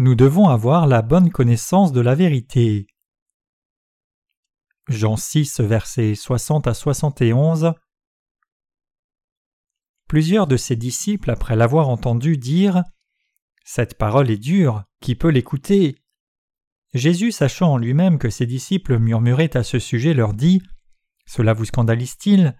nous 0.00 0.14
devons 0.14 0.48
avoir 0.48 0.86
la 0.86 1.02
bonne 1.02 1.28
connaissance 1.28 1.92
de 1.92 2.00
la 2.00 2.14
vérité. 2.14 2.86
Jean 4.88 5.16
6, 5.16 5.60
versets 5.60 6.14
60 6.14 6.66
à 6.66 6.72
71 6.72 7.74
Plusieurs 10.08 10.46
de 10.46 10.56
ses 10.56 10.74
disciples, 10.74 11.30
après 11.30 11.54
l'avoir 11.54 11.90
entendu, 11.90 12.38
dire 12.38 12.82
Cette 13.62 13.98
parole 13.98 14.30
est 14.30 14.38
dure, 14.38 14.84
qui 15.02 15.16
peut 15.16 15.28
l'écouter? 15.28 15.98
Jésus, 16.94 17.30
sachant 17.30 17.74
en 17.74 17.76
lui-même 17.76 18.18
que 18.18 18.30
ses 18.30 18.46
disciples 18.46 18.98
murmuraient 18.98 19.54
à 19.54 19.62
ce 19.62 19.78
sujet, 19.78 20.14
leur 20.14 20.32
dit 20.32 20.62
Cela 21.26 21.52
vous 21.52 21.66
scandalise-t-il? 21.66 22.56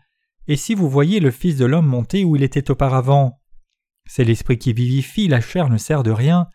Et 0.47 0.57
si 0.57 0.75
vous 0.75 0.91
voyez 0.91 1.21
le 1.21 1.31
Fils 1.31 1.57
de 1.57 1.65
l'homme 1.65 1.87
monter 1.87 2.23
où 2.23 2.37
il 2.37 2.43
était 2.43 2.71
auparavant? 2.71 3.41
C'est 4.05 4.25
l'esprit 4.25 4.59
qui 4.59 4.75
vivifie, 4.75 5.27
la 5.27 5.41
chair 5.41 5.71
ne 5.71 5.79
sert 5.79 6.03
de 6.03 6.11
rien. 6.11 6.47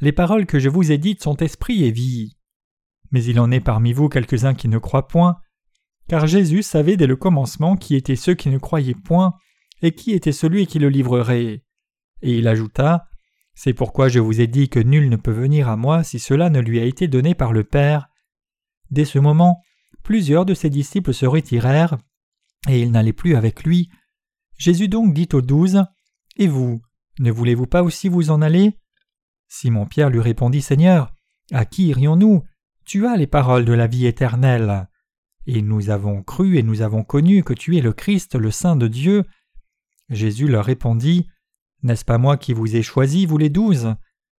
Les 0.00 0.12
paroles 0.12 0.46
que 0.46 0.58
je 0.58 0.68
vous 0.68 0.92
ai 0.92 0.98
dites 0.98 1.22
sont 1.22 1.36
esprit 1.36 1.84
et 1.84 1.90
vie. 1.90 2.36
Mais 3.10 3.22
il 3.24 3.38
en 3.38 3.50
est 3.50 3.60
parmi 3.60 3.92
vous 3.92 4.08
quelques-uns 4.08 4.54
qui 4.54 4.68
ne 4.68 4.78
croient 4.78 5.08
point, 5.08 5.36
car 6.08 6.26
Jésus 6.26 6.62
savait 6.62 6.96
dès 6.96 7.06
le 7.06 7.16
commencement 7.16 7.76
qui 7.76 7.94
étaient 7.94 8.16
ceux 8.16 8.34
qui 8.34 8.48
ne 8.48 8.58
croyaient 8.58 8.94
point, 8.94 9.34
et 9.82 9.92
qui 9.92 10.12
était 10.12 10.32
celui 10.32 10.66
qui 10.66 10.78
le 10.78 10.88
livrerait. 10.88 11.64
Et 12.22 12.38
il 12.38 12.48
ajouta 12.48 13.08
C'est 13.54 13.74
pourquoi 13.74 14.08
je 14.08 14.20
vous 14.20 14.40
ai 14.40 14.46
dit 14.46 14.68
que 14.68 14.80
nul 14.80 15.08
ne 15.08 15.16
peut 15.16 15.30
venir 15.32 15.68
à 15.68 15.76
moi 15.76 16.02
si 16.02 16.18
cela 16.18 16.50
ne 16.50 16.60
lui 16.60 16.80
a 16.80 16.84
été 16.84 17.08
donné 17.08 17.34
par 17.34 17.52
le 17.52 17.64
Père. 17.64 18.08
Dès 18.90 19.04
ce 19.04 19.18
moment, 19.18 19.60
plusieurs 20.02 20.46
de 20.46 20.54
ses 20.54 20.70
disciples 20.70 21.14
se 21.14 21.26
retirèrent, 21.26 21.98
et 22.68 22.80
ils 22.80 22.90
n'allaient 22.90 23.12
plus 23.12 23.36
avec 23.36 23.64
lui. 23.64 23.90
Jésus 24.56 24.88
donc 24.88 25.14
dit 25.14 25.28
aux 25.32 25.42
douze 25.42 25.84
Et 26.36 26.46
vous, 26.46 26.80
ne 27.18 27.30
voulez-vous 27.30 27.66
pas 27.66 27.82
aussi 27.82 28.08
vous 28.08 28.30
en 28.30 28.42
aller? 28.42 28.79
Simon-Pierre 29.50 30.10
lui 30.10 30.20
répondit 30.20 30.62
Seigneur, 30.62 31.12
à 31.50 31.66
qui 31.66 31.88
irions-nous? 31.88 32.44
Tu 32.84 33.06
as 33.06 33.16
les 33.16 33.26
paroles 33.26 33.64
de 33.64 33.72
la 33.72 33.88
vie 33.88 34.06
éternelle. 34.06 34.88
Et 35.46 35.60
nous 35.60 35.90
avons 35.90 36.22
cru 36.22 36.56
et 36.56 36.62
nous 36.62 36.82
avons 36.82 37.02
connu 37.02 37.42
que 37.42 37.52
tu 37.52 37.76
es 37.76 37.80
le 37.80 37.92
Christ, 37.92 38.36
le 38.36 38.52
Saint 38.52 38.76
de 38.76 38.86
Dieu. 38.86 39.24
Jésus 40.08 40.46
leur 40.46 40.64
répondit 40.64 41.26
N'est-ce 41.82 42.04
pas 42.04 42.16
moi 42.16 42.36
qui 42.36 42.54
vous 42.54 42.76
ai 42.76 42.82
choisi, 42.82 43.26
vous 43.26 43.38
les 43.38 43.50
douze? 43.50 43.94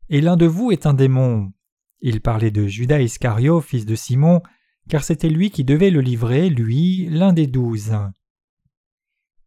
Et 0.10 0.22
l'un 0.22 0.38
de 0.38 0.46
vous 0.46 0.72
est 0.72 0.86
un 0.86 0.94
démon. 0.94 1.52
Il 2.00 2.22
parlait 2.22 2.52
de 2.52 2.66
Judas 2.66 3.02
Iscario, 3.02 3.60
fils 3.60 3.86
de 3.86 3.96
Simon, 3.96 4.42
car 4.90 5.04
c'était 5.04 5.30
lui 5.30 5.52
qui 5.52 5.66
devait 5.66 5.92
le 5.92 6.02
livrer, 6.02 6.50
lui, 6.50 7.08
l'un 7.10 7.34
des 7.34 7.48
douze. 7.48 7.94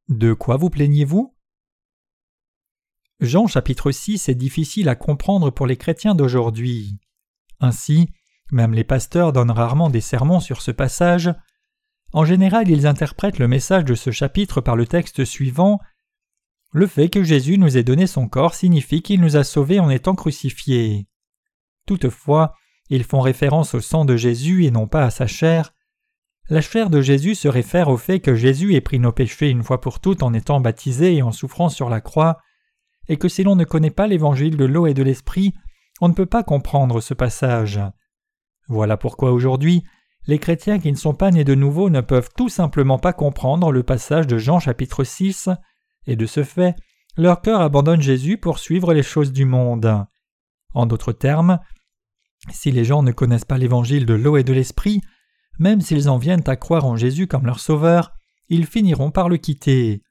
De 0.09 0.35
quoi 0.35 0.57
vous 0.57 0.71
plaignez-vous? 0.71 1.34
Jean 3.21 3.47
chapitre 3.47 3.91
6 3.91 4.29
est 4.29 4.35
difficile 4.35 4.89
à 4.89 4.97
comprendre 4.97 5.51
pour 5.51 5.67
les 5.67 5.77
chrétiens 5.77 6.15
d'aujourd'hui. 6.15 6.99
Ainsi, 7.61 8.11
même 8.51 8.75
les 8.75 8.85
pasteurs 8.85 9.33
donnent 9.33 9.51
rarement 9.51 9.91
des 9.91 10.01
sermons 10.01 10.41
sur 10.41 10.63
ce 10.63 10.71
passage. 10.71 11.33
En 12.13 12.25
général, 12.25 12.69
ils 12.69 12.87
interprètent 12.87 13.39
le 13.39 13.49
message 13.49 13.85
de 13.85 13.95
ce 13.95 14.11
chapitre 14.11 14.61
par 14.61 14.77
le 14.77 14.87
texte 14.87 15.25
suivant 15.25 15.81
le 16.75 16.89
fait 16.89 17.09
que 17.09 17.23
Jésus 17.23 17.57
nous 17.57 17.79
ait 17.79 17.85
donné 17.85 18.09
son 18.09 18.27
corps 18.27 18.57
signifie 18.57 19.01
qu'il 19.01 19.21
nous 19.21 19.37
a 19.37 19.45
sauvés 19.45 19.79
en 19.79 19.91
étant 19.91 20.17
crucifiés. 20.17 21.07
Toutefois, 21.87 22.57
ils 22.91 23.05
font 23.05 23.21
référence 23.21 23.75
au 23.75 23.81
sang 23.81 24.05
de 24.05 24.17
Jésus 24.17 24.65
et 24.65 24.73
non 24.73 24.89
pas 24.89 25.05
à 25.05 25.11
sa 25.11 25.29
chair. 25.29 25.73
La 26.51 26.61
chair 26.61 26.91
de 26.91 27.01
Jésus 27.01 27.37
se 27.37 27.47
réfère 27.47 27.91
au 27.91 27.97
fait 27.97 28.19
que 28.19 28.35
Jésus 28.35 28.75
ait 28.75 28.81
pris 28.81 28.99
nos 28.99 29.13
péchés 29.13 29.51
une 29.51 29.63
fois 29.63 29.81
pour 29.81 30.01
toutes 30.01 30.25
en 30.25 30.35
étant 30.35 30.59
baptisé 30.59 31.15
et 31.15 31.23
en 31.23 31.31
souffrant 31.31 31.69
sur 31.69 31.89
la 31.89 32.01
croix, 32.01 32.39
et 33.09 33.17
que 33.17 33.29
si 33.29 33.43
l'on 33.43 33.57
ne 33.57 33.65
connaît 33.65 33.91
pas 33.91 34.07
l'évangile 34.07 34.57
de 34.57 34.65
l'eau 34.65 34.87
et 34.87 34.95
de 34.95 35.03
l'esprit, 35.03 35.55
on 36.01 36.09
ne 36.09 36.15
peut 36.15 36.27
pas 36.27 36.43
comprendre 36.43 37.01
ce 37.01 37.15
passage. 37.15 37.81
Voilà 38.69 38.97
pourquoi 38.97 39.33
aujourd'hui, 39.33 39.85
les 40.27 40.39
chrétiens 40.39 40.79
qui 40.79 40.91
ne 40.91 40.97
sont 40.97 41.15
pas 41.15 41.31
nés 41.31 41.45
de 41.45 41.55
nouveau 41.55 41.91
ne 41.91 42.01
peuvent 42.01 42.31
tout 42.37 42.49
simplement 42.49 42.99
pas 42.99 43.13
comprendre 43.13 43.71
le 43.73 43.83
passage 43.83 44.27
de 44.27 44.39
Jean 44.39 44.59
chapitre 44.59 45.05
6 45.05 45.51
et 46.07 46.17
de 46.17 46.27
ce 46.27 46.43
fait, 46.43 46.75
leur 47.17 47.43
cœur 47.43 47.61
abandonne 47.61 48.01
Jésus 48.01 48.39
pour 48.39 48.59
suivre 48.59 48.95
les 48.95 49.03
choses 49.03 49.33
du 49.33 49.45
monde. 49.45 50.05
En 50.73 50.87
d'autres 50.87 51.13
termes, 51.13 51.61
si 52.51 52.73
les 52.73 52.85
gens 52.85 53.03
ne 53.03 53.13
connaissent 53.13 53.45
pas 53.45 53.59
l'évangile 53.59 54.07
de 54.07 54.15
l'eau 54.15 54.37
et 54.37 54.45
de 54.45 54.53
l'esprit, 54.53 55.01
même 55.59 55.81
s'ils 55.81 56.09
en 56.09 56.19
viennent 56.19 56.43
à 56.47 56.57
croire 56.57 56.85
en 56.85 56.97
Jésus 56.97 57.27
comme 57.27 57.47
leur 57.47 57.61
sauveur, 57.61 58.13
ils 58.49 58.67
finiront 58.67 59.11
par 59.11 59.29
le 59.29 59.37
quitter. 59.37 60.03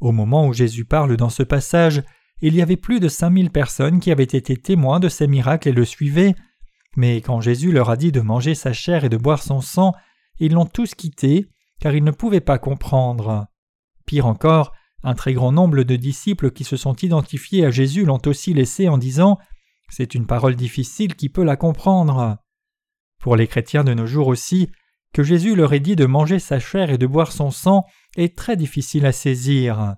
Au 0.00 0.12
moment 0.12 0.46
où 0.46 0.52
Jésus 0.52 0.84
parle 0.84 1.16
dans 1.16 1.28
ce 1.28 1.42
passage, 1.42 2.02
il 2.40 2.54
y 2.54 2.62
avait 2.62 2.76
plus 2.76 3.00
de 3.00 3.08
cinq 3.08 3.30
mille 3.30 3.50
personnes 3.50 4.00
qui 4.00 4.10
avaient 4.10 4.24
été 4.24 4.56
témoins 4.56 5.00
de 5.00 5.08
ces 5.08 5.26
miracles 5.26 5.68
et 5.68 5.72
le 5.72 5.84
suivaient, 5.84 6.34
mais 6.96 7.20
quand 7.20 7.40
Jésus 7.40 7.72
leur 7.72 7.90
a 7.90 7.96
dit 7.96 8.12
de 8.12 8.20
manger 8.20 8.54
sa 8.54 8.72
chair 8.72 9.04
et 9.04 9.08
de 9.08 9.16
boire 9.16 9.42
son 9.42 9.60
sang, 9.60 9.92
ils 10.38 10.52
l'ont 10.52 10.66
tous 10.66 10.94
quitté, 10.94 11.46
car 11.80 11.94
ils 11.94 12.04
ne 12.04 12.10
pouvaient 12.10 12.40
pas 12.40 12.58
comprendre. 12.58 13.46
Pire 14.06 14.26
encore, 14.26 14.72
un 15.02 15.14
très 15.14 15.32
grand 15.32 15.52
nombre 15.52 15.82
de 15.82 15.96
disciples 15.96 16.50
qui 16.50 16.64
se 16.64 16.76
sont 16.76 16.94
identifiés 16.96 17.64
à 17.64 17.70
Jésus 17.70 18.04
l'ont 18.04 18.20
aussi 18.26 18.52
laissé 18.52 18.88
en 18.88 18.98
disant 18.98 19.38
C'est 19.88 20.14
une 20.14 20.26
parole 20.26 20.56
difficile 20.56 21.14
qui 21.14 21.28
peut 21.28 21.44
la 21.44 21.56
comprendre. 21.56 22.38
Pour 23.20 23.36
les 23.36 23.46
chrétiens 23.46 23.84
de 23.84 23.94
nos 23.94 24.06
jours 24.06 24.28
aussi, 24.28 24.70
que 25.12 25.22
Jésus 25.22 25.54
leur 25.54 25.72
ait 25.72 25.80
dit 25.80 25.96
de 25.96 26.06
manger 26.06 26.38
sa 26.38 26.58
chair 26.58 26.90
et 26.90 26.98
de 26.98 27.06
boire 27.06 27.32
son 27.32 27.50
sang 27.50 27.84
est 28.16 28.36
très 28.36 28.56
difficile 28.56 29.06
à 29.06 29.12
saisir. 29.12 29.96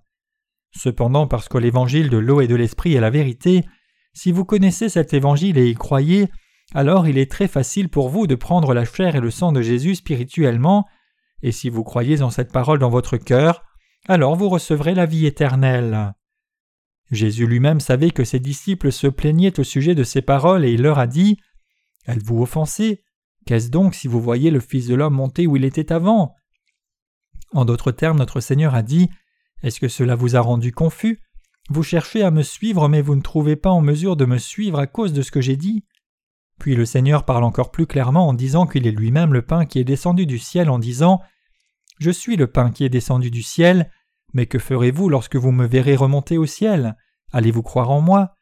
Cependant, 0.75 1.27
parce 1.27 1.49
que 1.49 1.59
l'évangile 1.59 2.09
de 2.11 2.19
l'eau 2.19 2.41
et 2.41 2.49
de 2.49 2.55
l'esprit 2.55 2.95
est 2.95 3.01
la 3.01 3.11
vérité, 3.11 3.65
si 4.15 4.33
vous 4.33 4.45
connaissez 4.45 4.89
cet 4.89 5.15
évangile 5.15 5.59
et 5.59 5.69
y 5.69 5.75
croyez, 5.75 6.29
alors 6.75 7.07
il 7.07 7.19
est 7.19 7.31
très 7.31 7.49
facile 7.49 7.89
pour 7.89 8.09
vous 8.09 8.27
de 8.27 8.35
prendre 8.35 8.75
la 8.75 8.85
chair 8.85 9.17
et 9.17 9.21
le 9.21 9.31
sang 9.31 9.53
de 9.53 9.63
Jésus 9.63 9.97
spirituellement, 9.97 10.87
et 11.43 11.53
si 11.53 11.69
vous 11.69 11.85
croyez 11.85 12.23
en 12.23 12.31
cette 12.31 12.53
parole 12.53 12.79
dans 12.79 12.91
votre 12.91 13.17
cœur, 13.17 13.63
alors 14.09 14.37
vous 14.37 14.49
recevrez 14.49 14.95
la 14.95 15.07
vie 15.07 15.27
éternelle. 15.27 16.15
Jésus 17.11 17.47
lui-même 17.47 17.81
savait 17.81 18.11
que 18.11 18.25
ses 18.25 18.41
disciples 18.41 18.91
se 18.91 19.07
plaignaient 19.07 19.61
au 19.61 19.65
sujet 19.65 19.95
de 19.95 20.05
ces 20.05 20.23
paroles 20.23 20.65
et 20.65 20.73
il 20.73 20.83
leur 20.83 20.99
a 20.99 21.07
dit 21.07 21.37
Êtes-vous 22.07 22.43
offensés? 22.43 23.03
Qu'est-ce 23.45 23.71
donc 23.71 23.95
si 23.95 24.09
vous 24.09 24.21
voyez 24.21 24.51
le 24.51 24.61
Fils 24.61 24.87
de 24.87 24.95
l'homme 24.95 25.15
monter 25.15 25.47
où 25.47 25.57
il 25.57 25.65
était 25.65 25.93
avant? 25.93 26.35
En 27.53 27.65
d'autres 27.65 27.93
termes, 27.93 28.19
notre 28.19 28.41
Seigneur 28.41 28.75
a 28.75 28.83
dit 28.83 29.11
Est-ce 29.63 29.81
que 29.81 29.89
cela 29.89 30.15
vous 30.15 30.37
a 30.37 30.41
rendu 30.41 30.73
confus? 30.73 31.21
Vous 31.71 31.83
cherchez 31.83 32.23
à 32.23 32.31
me 32.31 32.43
suivre, 32.43 32.89
mais 32.89 33.03
vous 33.03 33.15
ne 33.15 33.23
trouvez 33.23 33.57
pas 33.57 33.71
en 33.71 33.81
mesure 33.81 34.17
de 34.17 34.25
me 34.25 34.39
suivre 34.39 34.79
à 34.79 34.87
cause 34.87 35.13
de 35.13 35.23
ce 35.23 35.31
que 35.31 35.41
j'ai 35.41 35.57
dit. 35.57 35.85
Puis 36.59 36.75
le 36.75 36.85
Seigneur 36.85 37.25
parle 37.25 37.45
encore 37.45 37.71
plus 37.71 37.87
clairement 37.87 38.29
en 38.29 38.35
disant 38.35 38.67
qu'il 38.67 38.87
est 38.87 38.93
lui-même 38.93 39.33
le 39.33 39.43
pain 39.43 39.65
qui 39.65 39.79
est 39.79 39.85
descendu 39.85 40.27
du 40.27 40.39
ciel 40.39 40.71
en 40.71 40.79
disant 40.79 41.21
je 41.99 42.11
suis 42.11 42.37
le 42.37 42.49
pain 42.49 42.71
qui 42.71 42.85
est 42.85 42.89
descendu 42.89 43.31
du 43.31 43.43
ciel, 43.43 43.91
mais 44.33 44.47
que 44.47 44.59
ferez-vous 44.59 45.09
lorsque 45.09 45.37
vous 45.37 45.53
me 45.53 45.67
verrez 45.67 45.95
remonter 45.95 46.39
au 46.39 46.47
ciel? 46.47 46.97
Allez-vous 47.33 47.63
croire 47.63 47.91
en 47.91 48.01
moi? 48.01 48.35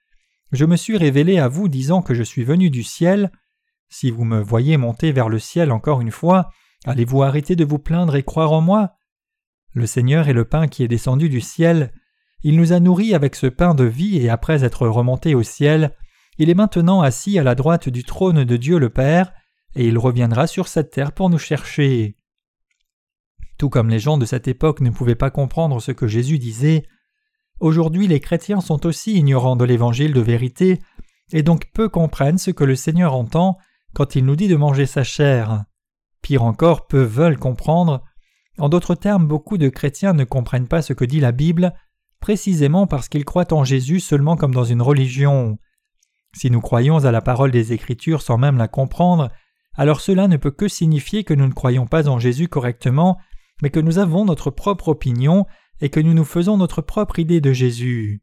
Je 0.53 0.64
me 0.64 0.76
suis 0.76 0.97
révélé 0.97 1.38
à 1.38 1.48
vous 1.48 1.69
disant 1.69 2.00
que 2.03 2.14
je 2.14 2.22
suis 2.22 2.44
venu 2.44 2.70
du 2.70 2.82
ciel. 2.82 3.30
Si 3.88 4.10
vous 4.10 4.25
me 4.25 4.41
voyez 4.41 4.76
monter 4.76 5.12
vers 5.12 5.28
le 5.28 5.38
ciel 5.38 5.72
encore 5.72 6.00
une 6.00 6.10
fois, 6.10 6.50
allez-vous 6.86 7.22
arrêter 7.22 7.54
de 7.54 7.64
vous 7.64 7.78
plaindre 7.78 8.16
et 8.16 8.22
croire 8.22 8.53
en 8.53 8.60
moi? 8.60 8.92
Le 9.72 9.86
Seigneur 9.86 10.28
est 10.28 10.32
le 10.32 10.44
pain 10.44 10.66
qui 10.69 10.82
est 10.82 10.88
descendu 10.88 11.28
du 11.28 11.41
ciel. 11.41 11.92
Il 12.42 12.56
nous 12.56 12.72
a 12.72 12.81
nourris 12.81 13.14
avec 13.14 13.36
ce 13.36 13.47
pain 13.47 13.75
de 13.75 13.84
vie 13.84 14.19
et 14.19 14.28
après 14.28 14.64
être 14.64 14.88
remonté 14.88 15.34
au 15.34 15.42
ciel, 15.42 15.94
il 16.39 16.48
est 16.48 16.54
maintenant 16.54 17.03
assis 17.03 17.39
à 17.39 17.42
la 17.42 17.54
droite 17.54 17.89
du 17.89 18.03
trône 18.03 18.45
de 18.45 18.56
Dieu 18.56 18.78
le 18.78 18.89
Père, 18.89 19.33
et 19.74 19.86
il 19.86 19.98
reviendra 19.98 20.47
sur 20.47 20.68
cette 20.68 20.91
terre 20.91 21.12
pour 21.12 21.28
nous 21.28 21.39
chercher. 21.39 22.16
Tout 23.59 23.68
comme 23.68 23.91
les 23.91 23.98
gens 23.98 24.16
de 24.16 24.24
cette 24.24 24.48
époque 24.48 24.80
ne 24.80 24.89
pouvaient 24.89 25.15
pas 25.15 25.30
comprendre 25.30 25.80
ce 25.80 25.92
que 25.92 26.06
Jésus 26.06 26.39
disait, 26.39 26.86
aujourd'hui 27.60 28.06
les 28.06 28.21
chrétiens 28.21 28.62
sont 28.62 28.86
aussi 28.86 29.18
ignorants 29.18 29.54
de 29.54 29.66
l'évangile 29.66 30.15
de 30.15 30.21
vérité, 30.22 30.80
et 31.30 31.42
donc 31.42 31.71
peu 31.74 31.91
comprennent 31.91 32.39
ce 32.39 32.50
que 32.50 32.65
le 32.65 32.74
Seigneur 32.74 33.15
entend 33.15 33.59
quand 33.92 34.16
il 34.16 34.24
nous 34.24 34.36
dit 34.36 34.48
de 34.48 34.56
manger 34.56 34.86
sa 34.86 35.04
chair. 35.04 35.65
Pire 36.22 36.42
encore, 36.42 36.86
peu 36.86 37.03
veulent 37.03 37.39
comprendre. 37.39 38.03
En 38.60 38.68
d'autres 38.68 38.95
termes, 38.95 39.27
beaucoup 39.27 39.59
de 39.59 39.68
chrétiens 39.68 40.12
ne 40.12 40.24
comprennent 40.24 40.68
pas 40.68 40.83
ce 40.83 40.92
que 40.92 41.04
dit 41.04 41.21
la 41.21 41.33
Bible, 41.33 41.72
précisément 42.21 42.86
parce 42.86 43.09
qu'ils 43.09 43.24
croient 43.24 43.53
en 43.53 43.65
Jésus 43.65 44.01
seulement 44.01 44.36
comme 44.36 44.54
dans 44.54 44.65
une 44.65 44.83
religion. 44.83 45.59
Si 46.36 46.51
nous 46.51 46.60
croyons 46.60 47.04
à 47.04 47.10
la 47.10 47.22
parole 47.22 47.51
des 47.51 47.72
Écritures 47.72 48.22
sans 48.22 48.39
même 48.39 48.59
la 48.59 48.68
comprendre, 48.68 49.30
alors 49.74 50.01
cela 50.01 50.28
ne 50.28 50.36
peut 50.36 50.51
que 50.51 50.68
signifier 50.68 51.24
que 51.24 51.34
nous 51.34 51.47
ne 51.47 51.53
croyons 51.53 51.86
pas 51.86 52.09
en 52.09 52.18
Jésus 52.18 52.48
correctement 52.48 53.18
mais 53.62 53.71
que 53.71 53.80
nous 53.80 53.98
avons 53.98 54.24
notre 54.24 54.51
propre 54.51 54.89
opinion 54.89 55.47
et 55.80 55.91
que 55.91 56.01
nous 56.01 56.15
nous 56.15 56.24
faisons 56.24 56.57
notre 56.57 56.83
propre 56.83 57.18
idée 57.18 57.41
de 57.41 57.53
Jésus. 57.53 58.22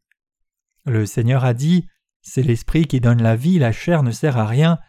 Le 0.86 1.06
Seigneur 1.06 1.44
a 1.46 1.54
dit 1.54 1.88
C'est 2.22 2.44
l'esprit 2.44 2.86
qui 2.86 3.00
donne 3.00 3.22
la 3.22 3.36
vie, 3.36 3.60
la 3.60 3.72
chair 3.72 4.04
ne 4.04 4.12
sert 4.12 4.38
à 4.38 4.46
rien. 4.46 4.80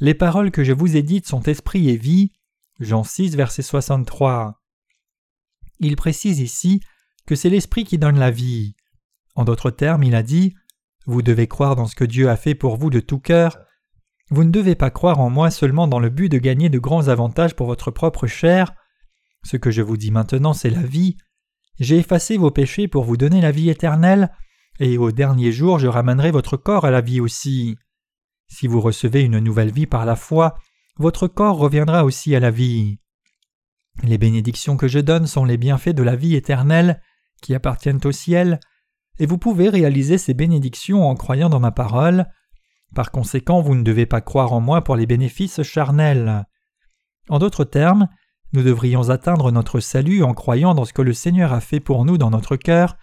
Les 0.00 0.14
paroles 0.14 0.50
que 0.50 0.64
je 0.64 0.72
vous 0.72 0.96
ai 0.96 1.02
dites 1.02 1.26
sont 1.26 1.42
esprit 1.42 1.88
et 1.88 1.96
vie. 1.96 2.32
Jean 2.80 3.04
6, 3.04 3.36
verset 3.36 3.62
63. 3.62 4.60
Il 5.80 5.96
précise 5.96 6.40
ici 6.40 6.80
que 7.26 7.34
c'est 7.34 7.50
l'esprit 7.50 7.84
qui 7.84 7.98
donne 7.98 8.18
la 8.18 8.30
vie. 8.30 8.74
En 9.34 9.44
d'autres 9.44 9.70
termes, 9.70 10.04
il 10.04 10.14
a 10.14 10.22
dit 10.22 10.54
Vous 11.06 11.22
devez 11.22 11.46
croire 11.46 11.76
dans 11.76 11.86
ce 11.86 11.96
que 11.96 12.04
Dieu 12.04 12.28
a 12.28 12.36
fait 12.36 12.54
pour 12.54 12.76
vous 12.76 12.90
de 12.90 13.00
tout 13.00 13.18
cœur. 13.18 13.58
Vous 14.30 14.44
ne 14.44 14.50
devez 14.50 14.74
pas 14.74 14.90
croire 14.90 15.20
en 15.20 15.30
moi 15.30 15.50
seulement 15.50 15.86
dans 15.86 15.98
le 15.98 16.10
but 16.10 16.28
de 16.28 16.38
gagner 16.38 16.68
de 16.68 16.78
grands 16.78 17.08
avantages 17.08 17.54
pour 17.54 17.66
votre 17.66 17.90
propre 17.90 18.26
chair. 18.26 18.72
Ce 19.44 19.56
que 19.56 19.70
je 19.70 19.82
vous 19.82 19.96
dis 19.96 20.10
maintenant, 20.10 20.54
c'est 20.54 20.70
la 20.70 20.82
vie. 20.82 21.16
J'ai 21.78 21.98
effacé 21.98 22.36
vos 22.36 22.50
péchés 22.50 22.88
pour 22.88 23.04
vous 23.04 23.16
donner 23.16 23.40
la 23.40 23.50
vie 23.50 23.68
éternelle, 23.68 24.30
et 24.80 24.96
au 24.96 25.12
dernier 25.12 25.52
jour 25.52 25.78
je 25.78 25.88
ramènerai 25.88 26.30
votre 26.30 26.56
corps 26.56 26.84
à 26.84 26.90
la 26.90 27.00
vie 27.00 27.20
aussi. 27.20 27.76
Si 28.48 28.66
vous 28.66 28.80
recevez 28.80 29.22
une 29.22 29.38
nouvelle 29.40 29.72
vie 29.72 29.86
par 29.86 30.04
la 30.04 30.16
foi, 30.16 30.54
votre 30.96 31.26
corps 31.26 31.56
reviendra 31.56 32.04
aussi 32.04 32.34
à 32.34 32.40
la 32.40 32.50
vie. 32.50 32.98
Les 34.02 34.18
bénédictions 34.18 34.76
que 34.76 34.88
je 34.88 34.98
donne 34.98 35.26
sont 35.26 35.44
les 35.44 35.56
bienfaits 35.56 35.90
de 35.90 36.02
la 36.02 36.16
vie 36.16 36.34
éternelle 36.34 37.00
qui 37.40 37.54
appartiennent 37.54 38.00
au 38.04 38.12
ciel, 38.12 38.60
et 39.18 39.26
vous 39.26 39.38
pouvez 39.38 39.68
réaliser 39.68 40.18
ces 40.18 40.34
bénédictions 40.34 41.08
en 41.08 41.14
croyant 41.14 41.48
dans 41.48 41.60
ma 41.60 41.70
parole. 41.70 42.26
Par 42.94 43.10
conséquent, 43.10 43.60
vous 43.60 43.74
ne 43.74 43.82
devez 43.82 44.06
pas 44.06 44.20
croire 44.20 44.52
en 44.52 44.60
moi 44.60 44.82
pour 44.82 44.96
les 44.96 45.06
bénéfices 45.06 45.62
charnels. 45.62 46.46
En 47.28 47.38
d'autres 47.38 47.64
termes, 47.64 48.08
nous 48.52 48.62
devrions 48.62 49.10
atteindre 49.10 49.50
notre 49.50 49.80
salut 49.80 50.22
en 50.22 50.34
croyant 50.34 50.74
dans 50.74 50.84
ce 50.84 50.92
que 50.92 51.02
le 51.02 51.12
Seigneur 51.12 51.52
a 51.52 51.60
fait 51.60 51.80
pour 51.80 52.04
nous 52.04 52.18
dans 52.18 52.30
notre 52.30 52.56
cœur, 52.56 52.96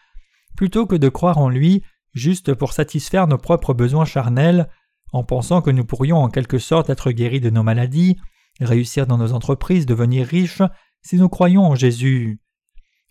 plutôt 0.55 0.85
que 0.85 0.95
de 0.95 1.09
croire 1.09 1.37
en 1.37 1.49
lui 1.49 1.83
juste 2.13 2.53
pour 2.53 2.73
satisfaire 2.73 3.27
nos 3.27 3.37
propres 3.37 3.73
besoins 3.73 4.05
charnels, 4.05 4.69
en 5.13 5.23
pensant 5.23 5.61
que 5.61 5.71
nous 5.71 5.85
pourrions 5.85 6.17
en 6.17 6.29
quelque 6.29 6.57
sorte 6.57 6.89
être 6.89 7.11
guéris 7.11 7.41
de 7.41 7.49
nos 7.49 7.63
maladies, 7.63 8.17
réussir 8.65 9.07
dans 9.07 9.17
nos 9.17 9.33
entreprises, 9.33 9.85
devenir 9.85 10.27
riches, 10.27 10.61
si 11.01 11.17
nous 11.17 11.29
croyons 11.29 11.63
en 11.63 11.75
Jésus. 11.75 12.39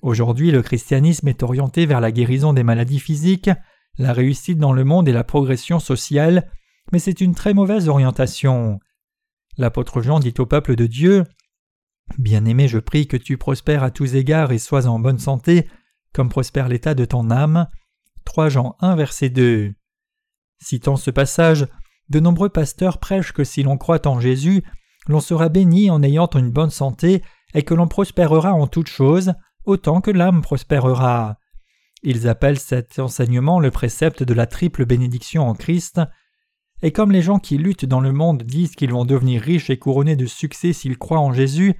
Aujourd'hui, 0.03 0.51
le 0.51 0.63
christianisme 0.63 1.29
est 1.29 1.43
orienté 1.43 1.87
vers 1.87 2.01
la 2.01 2.13
guérison 2.13 2.53
des 2.53 2.63
maladies 2.63 3.01
physiques, 3.01 3.51
la 3.99 4.13
réussite 4.13 4.59
dans 4.59 4.73
le 4.73 4.85
monde 4.85 5.09
et 5.09 5.13
la 5.13 5.25
progression 5.25 5.79
sociale, 5.79 6.51
mais 6.93 6.99
c'est 6.99 7.21
une 7.21 7.35
très 7.35 7.53
mauvaise 7.53 7.89
orientation. 7.89 8.81
L'apôtre 9.59 10.01
Jean 10.01 10.21
dit 10.21 10.35
au 10.39 10.47
peuple 10.47 10.77
de 10.77 10.87
Dieu 10.87 11.25
Bien-aimé, 12.19 12.67
je 12.67 12.79
prie 12.79 13.07
que 13.07 13.17
tu 13.17 13.37
prospères 13.37 13.83
à 13.83 13.91
tous 13.91 14.15
égards 14.15 14.53
et 14.53 14.59
sois 14.59 14.87
en 14.87 14.99
bonne 14.99 15.19
santé, 15.19 15.69
comme 16.13 16.29
prospère 16.29 16.69
l'état 16.69 16.95
de 16.95 17.05
ton 17.05 17.31
âme. 17.31 17.69
3 18.25 18.49
Jean 18.49 18.77
1 18.81 18.97
verset 18.97 19.29
2. 19.29 19.75
Citant 20.63 20.97
ce 20.97 21.11
passage, 21.11 21.67
de 22.09 22.21
nombreux 22.21 22.49
pasteurs 22.49 22.99
prêchent 22.99 23.33
que 23.33 23.45
si 23.45 23.63
l'on 23.63 23.79
croit 23.79 24.07
en 24.07 24.19
Jésus, 24.19 24.65
l'on 25.11 25.21
sera 25.21 25.49
béni 25.49 25.91
en 25.91 26.03
ayant 26.03 26.29
une 26.35 26.51
bonne 26.51 26.71
santé 26.71 27.23
et 27.55 27.63
que 27.63 27.75
l'on 27.75 27.89
prospérera 27.89 28.55
en 28.55 28.67
toutes 28.67 28.89
choses, 28.89 29.35
autant 29.65 30.01
que 30.01 30.11
l'âme 30.11 30.41
prospérera. 30.41 31.37
Ils 32.03 32.29
appellent 32.29 32.59
cet 32.59 32.99
enseignement 32.99 33.61
le 33.61 33.71
précepte 33.71 34.23
de 34.23 34.35
la 34.35 34.47
triple 34.47 34.87
bénédiction 34.87 35.47
en 35.47 35.55
Christ, 35.55 36.01
et 36.83 36.93
comme 36.93 37.13
les 37.13 37.21
gens 37.21 37.39
qui 37.39 37.59
luttent 37.59 37.85
dans 37.85 38.01
le 38.01 38.13
monde 38.13 38.43
disent 38.43 38.75
qu'ils 38.75 38.93
vont 38.93 39.05
devenir 39.05 39.43
riches 39.43 39.69
et 39.69 39.79
couronnés 39.79 40.17
de 40.17 40.27
succès 40.27 40.73
s'ils 40.73 40.97
croient 40.97 41.21
en 41.21 41.33
Jésus, 41.33 41.75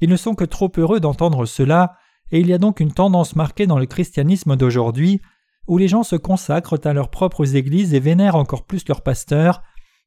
ils 0.00 0.08
ne 0.08 0.16
sont 0.16 0.34
que 0.34 0.44
trop 0.44 0.70
heureux 0.76 1.00
d'entendre 1.00 1.44
cela, 1.46 1.96
et 2.30 2.38
il 2.40 2.46
y 2.46 2.52
a 2.52 2.58
donc 2.58 2.80
une 2.80 2.92
tendance 2.92 3.34
marquée 3.34 3.66
dans 3.66 3.78
le 3.78 3.86
christianisme 3.86 4.56
d'aujourd'hui, 4.56 5.20
où 5.66 5.78
les 5.78 5.88
gens 5.88 6.02
se 6.02 6.16
consacrent 6.16 6.78
à 6.84 6.92
leurs 6.92 7.10
propres 7.10 7.56
églises 7.56 7.94
et 7.94 8.00
vénèrent 8.00 8.36
encore 8.36 8.64
plus 8.64 8.86
leurs 8.86 9.02
pasteurs, 9.02 9.62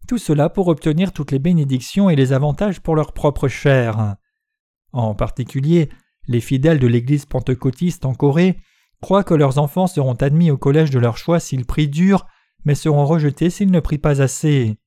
tout 0.07 0.18
cela 0.18 0.50
pour 0.50 0.69
obtenir 0.69 1.12
toutes 1.12 1.31
les 1.31 1.39
bénédictions 1.39 2.09
et 2.09 2.15
les 2.15 2.33
avantages 2.33 2.80
pour 2.80 2.95
leur 2.95 3.13
propre 3.13 3.48
chair. 3.48 4.15
En 4.94 5.13
particulier, 5.13 5.89
les 6.27 6.42
fidèles 6.42 6.80
de 6.80 6.88
l'Église 6.88 7.25
pentecôtiste 7.25 8.06
en 8.06 8.13
Corée 8.13 8.57
croient 9.01 9.24
que 9.24 9.33
leurs 9.33 9.57
enfants 9.59 9.88
seront 9.88 10.15
admis 10.15 10.50
au 10.50 10.57
collège 10.57 10.89
de 10.89 11.00
leur 11.00 11.18
choix 11.18 11.39
s'ils 11.39 11.65
prient 11.65 11.89
dur, 11.89 12.25
mais 12.65 12.75
seront 12.75 13.06
rejetés 13.06 13.50
s'ils 13.50 13.71
ne 13.71 13.80
prient 13.80 13.98
pas 13.98 14.21
assez. 14.21 14.77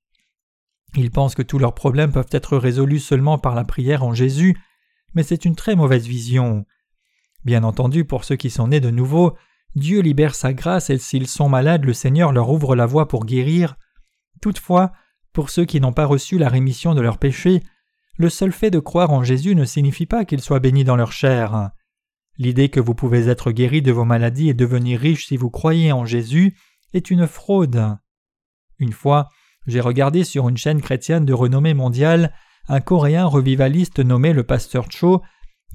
Ils 0.97 1.11
pensent 1.11 1.35
que 1.35 1.43
tous 1.43 1.59
leurs 1.59 1.75
problèmes 1.75 2.13
peuvent 2.13 2.27
être 2.33 2.57
résolus 2.57 2.99
seulement 2.99 3.39
par 3.39 3.55
la 3.55 3.65
prière 3.65 4.03
en 4.03 4.13
Jésus, 4.13 4.57
mais 5.15 5.23
c'est 5.23 5.45
une 5.45 5.55
très 5.55 5.77
mauvaise 5.77 6.07
vision. 6.07 6.65
Bien 7.45 7.63
entendu, 7.63 8.05
pour 8.05 8.25
ceux 8.25 8.37
qui 8.37 8.51
sont 8.51 8.69
nés 8.69 8.81
de 8.81 8.91
nouveau, 8.91 9.37
Dieu 9.77 10.01
libère 10.01 10.35
sa 10.35 10.53
grâce 10.53 10.91
et 10.91 10.99
s'ils 10.99 11.29
sont 11.29 11.49
malades, 11.49 11.85
le 11.85 11.93
Seigneur 11.93 12.33
leur 12.33 12.51
ouvre 12.51 12.75
la 12.75 12.87
voie 12.87 13.07
pour 13.07 13.25
guérir. 13.25 13.77
Toutefois, 14.41 14.93
pour 15.33 15.51
ceux 15.51 15.65
qui 15.65 15.81
n'ont 15.81 15.93
pas 15.93 16.07
reçu 16.07 16.39
la 16.39 16.49
rémission 16.49 16.95
de 16.95 17.01
leurs 17.01 17.19
péchés, 17.19 17.63
le 18.17 18.29
seul 18.29 18.53
fait 18.53 18.71
de 18.71 18.79
croire 18.79 19.11
en 19.11 19.23
Jésus 19.23 19.55
ne 19.55 19.65
signifie 19.65 20.07
pas 20.07 20.25
qu'ils 20.25 20.41
soient 20.41 20.61
bénis 20.61 20.85
dans 20.85 20.97
leur 20.97 21.13
chair. 21.13 21.71
L'idée 22.37 22.69
que 22.69 22.81
vous 22.81 22.95
pouvez 22.95 23.29
être 23.29 23.53
guéri 23.53 23.83
de 23.83 23.93
vos 23.93 24.05
maladies 24.05 24.49
et 24.49 24.55
devenir 24.55 25.01
riche 25.01 25.27
si 25.27 25.37
vous 25.37 25.51
croyez 25.51 25.93
en 25.93 26.05
Jésus 26.05 26.57
est 26.93 27.11
une 27.11 27.27
fraude. 27.27 27.97
Une 28.79 28.93
fois, 28.93 29.29
j'ai 29.67 29.81
regardé 29.81 30.25
sur 30.25 30.49
une 30.49 30.57
chaîne 30.57 30.81
chrétienne 30.81 31.25
de 31.25 31.33
renommée 31.33 31.75
mondiale 31.75 32.33
un 32.69 32.81
Coréen 32.81 33.27
revivaliste 33.27 33.99
nommé 33.99 34.33
le 34.33 34.45
pasteur 34.45 34.87
Cho 34.91 35.23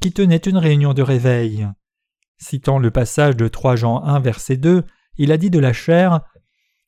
qui 0.02 0.12
tenait 0.12 0.38
une 0.38 0.57
réunion 0.57 0.94
de 0.94 1.02
réveil. 1.02 1.68
Citant 2.38 2.80
le 2.80 2.92
passage 2.92 3.36
de 3.36 3.48
3 3.48 3.75
Jean 3.75 4.04
1 4.04 4.19
verset 4.19 4.57
2, 4.57 4.84
il 5.18 5.31
a 5.31 5.38
dit 5.38 5.50
de 5.50 5.60
la 5.60 5.74
chair 5.74 6.22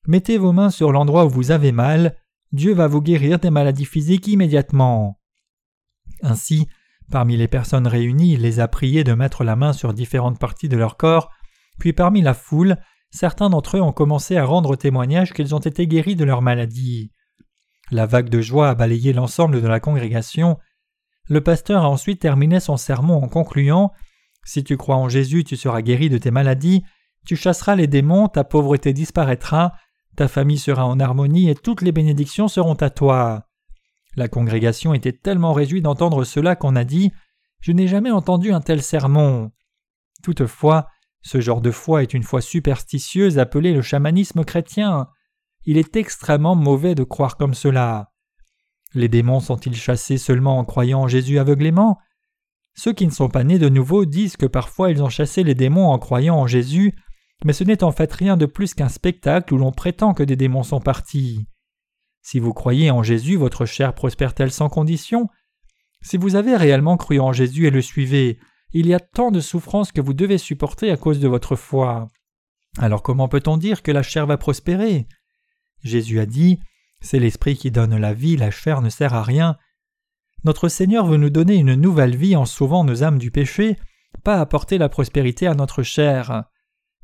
Mettez 0.06 0.38
vos 0.38 0.54
mains 0.54 0.70
sur 0.70 0.92
l'endroit 0.92 1.26
où 1.26 1.30
vous 1.30 1.52
avez 1.52 1.72
mal, 1.72 2.16
Dieu 2.52 2.74
va 2.74 2.88
vous 2.88 3.02
guérir 3.02 3.40
des 3.40 3.50
maladies 3.50 3.86
physiques 3.86 4.28
immédiatement. 4.28 5.20
Ainsi, 6.22 6.68
parmi 7.12 7.38
les 7.38 7.48
personnes 7.48 7.88
réunies, 7.88 8.34
il 8.34 8.42
les 8.42 8.60
a 8.60 8.68
priées 8.68 9.04
de 9.04 9.14
mettre 9.14 9.44
la 9.44 9.56
main 9.56 9.74
sur 9.74 9.94
différentes 9.94 10.40
parties 10.40 10.70
de 10.70 10.78
leur 10.78 10.98
corps, 10.98 11.30
puis 11.80 11.94
parmi 11.94 12.22
la 12.22 12.34
foule, 12.34 12.78
certains 13.12 13.50
d'entre 13.50 13.78
eux 13.78 13.82
ont 13.82 13.92
commencé 13.92 14.38
à 14.38 14.46
rendre 14.46 14.76
témoignage 14.76 15.34
qu'ils 15.34 15.56
ont 15.56 15.60
été 15.60 15.88
guéris 15.88 16.16
de 16.16 16.26
leur 16.26 16.42
maladie. 16.42 17.12
La 17.92 18.06
vague 18.06 18.30
de 18.30 18.42
joie 18.42 18.70
a 18.70 18.76
balayé 18.76 19.14
l'ensemble 19.14 19.62
de 19.62 19.68
la 19.68 19.80
congrégation. 19.80 20.58
Le 21.30 21.42
pasteur 21.42 21.84
a 21.84 21.90
ensuite 21.90 22.22
terminé 22.22 22.60
son 22.60 22.78
sermon 22.78 23.24
en 23.24 23.28
concluant 23.28 23.94
Si 24.44 24.64
tu 24.64 24.78
crois 24.78 24.98
en 24.98 25.10
Jésus, 25.10 25.44
tu 25.44 25.56
seras 25.56 25.82
guéri 25.82 26.10
de 26.10 26.18
tes 26.18 26.32
maladies, 26.32 26.84
tu 27.26 27.36
chasseras 27.36 27.76
les 27.76 27.88
démons, 27.88 28.28
ta 28.28 28.44
pauvreté 28.44 28.94
disparaîtra, 28.94 29.74
ta 30.18 30.28
famille 30.28 30.58
sera 30.58 30.86
en 30.86 31.00
harmonie 31.00 31.48
et 31.50 31.56
toutes 31.56 31.84
les 31.84 31.92
bénédictions 31.92 32.48
seront 32.48 32.74
à 32.74 32.90
toi. 32.90 33.48
La 34.16 34.28
congrégation 34.28 34.96
était 34.96 35.14
tellement 35.14 35.54
réjouie 35.54 35.84
d'entendre 35.84 36.24
cela 36.24 36.56
qu'on 36.56 36.76
a 36.76 36.84
dit 36.84 37.12
Je 37.62 37.72
n'ai 37.72 37.88
jamais 37.88 38.10
entendu 38.10 38.52
un 38.52 38.60
tel 38.60 38.82
sermon. 38.82 39.52
Toutefois, 40.24 40.88
ce 41.22 41.40
genre 41.40 41.62
de 41.62 41.70
foi 41.70 42.02
est 42.02 42.16
une 42.16 42.24
foi 42.24 42.42
superstitieuse 42.42 43.38
appelée 43.38 43.74
le 43.74 43.84
chamanisme 43.84 44.44
chrétien. 44.44 45.08
Il 45.66 45.78
est 45.78 45.96
extrêmement 45.96 46.56
mauvais 46.56 46.96
de 46.96 47.04
croire 47.04 47.38
comme 47.38 47.54
cela. 47.54 48.12
Les 48.96 49.10
démons 49.10 49.40
sont-ils 49.40 49.76
chassés 49.76 50.18
seulement 50.18 50.58
en 50.58 50.66
croyant 50.66 51.02
en 51.02 51.08
Jésus 51.08 51.38
aveuglément? 51.38 52.00
Ceux 52.74 52.94
qui 52.94 53.06
ne 53.06 53.12
sont 53.12 53.30
pas 53.30 53.44
nés 53.44 53.60
de 53.60 53.70
nouveau 53.70 54.06
disent 54.06 54.38
que 54.38 54.48
parfois 54.48 54.90
ils 54.90 55.04
ont 55.04 55.10
chassé 55.10 55.44
les 55.44 55.56
démons 55.56 55.90
en 55.90 56.00
croyant 56.00 56.38
en 56.38 56.48
Jésus, 56.48 56.96
mais 57.44 57.54
ce 57.54 57.64
n'est 57.64 57.84
en 57.84 57.92
fait 57.92 58.12
rien 58.12 58.38
de 58.38 58.46
plus 58.46 58.74
qu'un 58.74 58.90
spectacle 58.90 59.54
où 59.54 59.58
l'on 59.58 59.72
prétend 59.72 60.14
que 60.14 60.24
des 60.24 60.36
démons 60.36 60.64
sont 60.64 60.80
partis. 60.80 61.48
Si 62.22 62.40
vous 62.40 62.54
croyez 62.54 62.92
en 62.92 63.04
Jésus, 63.04 63.38
votre 63.38 63.66
chair 63.66 63.94
prospère-t-elle 63.94 64.52
sans 64.52 64.70
condition? 64.70 65.30
Si 66.02 66.18
vous 66.18 66.36
avez 66.36 66.56
réellement 66.56 66.98
cru 66.98 67.20
en 67.20 67.32
Jésus 67.32 67.68
et 67.68 67.72
le 67.72 67.82
suivez, 67.82 68.40
il 68.74 68.88
y 68.88 68.94
a 68.94 69.00
tant 69.00 69.32
de 69.32 69.40
souffrances 69.40 69.92
que 69.92 70.02
vous 70.02 70.14
devez 70.14 70.38
supporter 70.38 70.92
à 70.92 70.98
cause 70.98 71.20
de 71.20 71.28
votre 71.28 71.56
foi. 71.56 72.08
Alors 72.78 73.02
comment 73.02 73.28
peut-on 73.28 73.58
dire 73.58 73.82
que 73.82 73.92
la 73.92 74.04
chair 74.04 74.26
va 74.26 74.38
prospérer? 74.38 75.08
Jésus 75.84 76.20
a 76.20 76.26
dit 76.26 76.60
C'est 77.00 77.20
l'esprit 77.20 77.56
qui 77.56 77.72
donne 77.72 77.96
la 77.96 78.14
vie, 78.14 78.36
la 78.36 78.52
chair 78.52 78.82
ne 78.82 78.90
sert 78.90 79.14
à 79.14 79.24
rien. 79.24 79.58
Notre 80.44 80.70
Seigneur 80.70 81.08
veut 81.08 81.18
nous 81.18 81.30
donner 81.30 81.56
une 81.56 81.76
nouvelle 81.76 82.16
vie 82.16 82.36
en 82.36 82.46
sauvant 82.46 82.84
nos 82.84 83.04
âmes 83.04 83.20
du 83.20 83.32
péché, 83.32 83.78
pas 84.24 84.40
apporter 84.40 84.78
la 84.78 84.90
prospérité 84.90 85.48
à 85.48 85.56
notre 85.56 85.82
chair. 85.82 86.44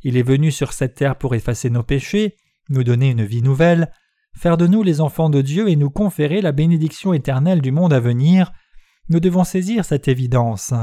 Il 0.04 0.18
est 0.18 0.24
venu 0.24 0.52
sur 0.52 0.74
cette 0.74 0.96
terre 0.96 1.18
pour 1.18 1.34
effacer 1.34 1.70
nos 1.70 1.84
péchés, 1.84 2.36
nous 2.70 2.84
donner 2.84 3.12
une 3.12 3.26
vie 3.26 3.42
nouvelle, 3.42 3.92
faire 4.36 4.58
de 4.58 4.68
nous 4.68 4.84
les 4.84 5.02
enfants 5.02 5.30
de 5.30 5.42
Dieu 5.42 5.70
et 5.70 5.76
nous 5.76 5.90
conférer 5.90 6.42
la 6.42 6.52
bénédiction 6.52 7.14
éternelle 7.14 7.62
du 7.62 7.72
monde 7.72 7.94
à 7.94 8.00
venir, 8.00 8.52
nous 9.10 9.20
devons 9.20 9.44
saisir 9.44 9.86
cette 9.86 10.08
évidence. 10.08 10.74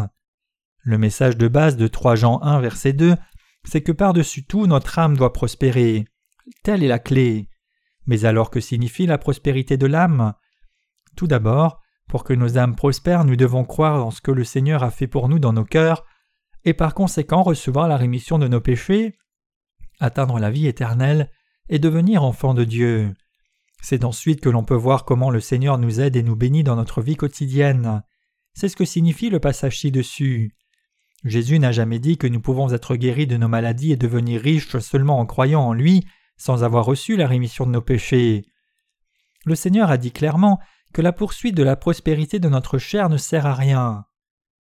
Le 0.82 0.98
message 0.98 1.36
de 1.36 1.48
base 1.48 1.76
de 1.76 1.86
3 1.86 2.16
Jean 2.16 2.40
1 2.42 2.60
verset 2.60 2.92
2, 2.92 3.16
c'est 3.64 3.82
que 3.82 3.92
par-dessus 3.92 4.44
tout 4.44 4.66
notre 4.66 4.98
âme 4.98 5.16
doit 5.16 5.32
prospérer. 5.32 6.06
Telle 6.62 6.82
est 6.82 6.88
la 6.88 6.98
clé. 6.98 7.48
Mais 8.06 8.24
alors 8.24 8.50
que 8.50 8.60
signifie 8.60 9.06
la 9.06 9.18
prospérité 9.18 9.76
de 9.76 9.86
l'âme? 9.86 10.34
Tout 11.16 11.26
d'abord, 11.26 11.80
pour 12.08 12.24
que 12.24 12.32
nos 12.32 12.56
âmes 12.58 12.74
prospèrent, 12.74 13.24
nous 13.24 13.36
devons 13.36 13.64
croire 13.64 13.98
dans 13.98 14.10
ce 14.10 14.20
que 14.20 14.30
le 14.30 14.44
Seigneur 14.44 14.82
a 14.82 14.90
fait 14.90 15.06
pour 15.06 15.28
nous 15.28 15.38
dans 15.38 15.52
nos 15.52 15.64
cœurs, 15.64 16.04
et 16.64 16.74
par 16.74 16.94
conséquent 16.94 17.42
recevoir 17.42 17.88
la 17.88 17.96
rémission 17.96 18.38
de 18.38 18.48
nos 18.48 18.60
péchés, 18.60 19.14
atteindre 19.98 20.38
la 20.38 20.50
vie 20.50 20.66
éternelle 20.66 21.30
et 21.68 21.78
devenir 21.78 22.24
enfants 22.24 22.54
de 22.54 22.64
Dieu. 22.64 23.14
C'est 23.82 24.04
ensuite 24.04 24.40
que 24.40 24.48
l'on 24.48 24.64
peut 24.64 24.74
voir 24.74 25.04
comment 25.04 25.30
le 25.30 25.40
Seigneur 25.40 25.78
nous 25.78 26.00
aide 26.00 26.16
et 26.16 26.22
nous 26.22 26.36
bénit 26.36 26.64
dans 26.64 26.76
notre 26.76 27.00
vie 27.00 27.16
quotidienne. 27.16 28.02
C'est 28.52 28.68
ce 28.68 28.76
que 28.76 28.84
signifie 28.84 29.30
le 29.30 29.40
passage 29.40 29.78
ci-dessus. 29.78 30.54
Jésus 31.24 31.58
n'a 31.58 31.72
jamais 31.72 31.98
dit 31.98 32.18
que 32.18 32.26
nous 32.26 32.40
pouvons 32.40 32.72
être 32.72 32.96
guéris 32.96 33.26
de 33.26 33.36
nos 33.36 33.48
maladies 33.48 33.92
et 33.92 33.96
devenir 33.96 34.40
riches 34.40 34.78
seulement 34.78 35.18
en 35.18 35.26
croyant 35.26 35.62
en 35.62 35.72
lui, 35.72 36.06
sans 36.36 36.64
avoir 36.64 36.84
reçu 36.84 37.16
la 37.16 37.26
rémission 37.26 37.66
de 37.66 37.72
nos 37.72 37.82
péchés. 37.82 38.46
Le 39.44 39.54
Seigneur 39.54 39.90
a 39.90 39.98
dit 39.98 40.12
clairement 40.12 40.60
que 40.92 41.02
la 41.02 41.12
poursuite 41.12 41.54
de 41.54 41.62
la 41.62 41.76
prospérité 41.76 42.38
de 42.38 42.48
notre 42.48 42.78
chair 42.78 43.08
ne 43.08 43.16
sert 43.16 43.46
à 43.46 43.54
rien. 43.54 44.04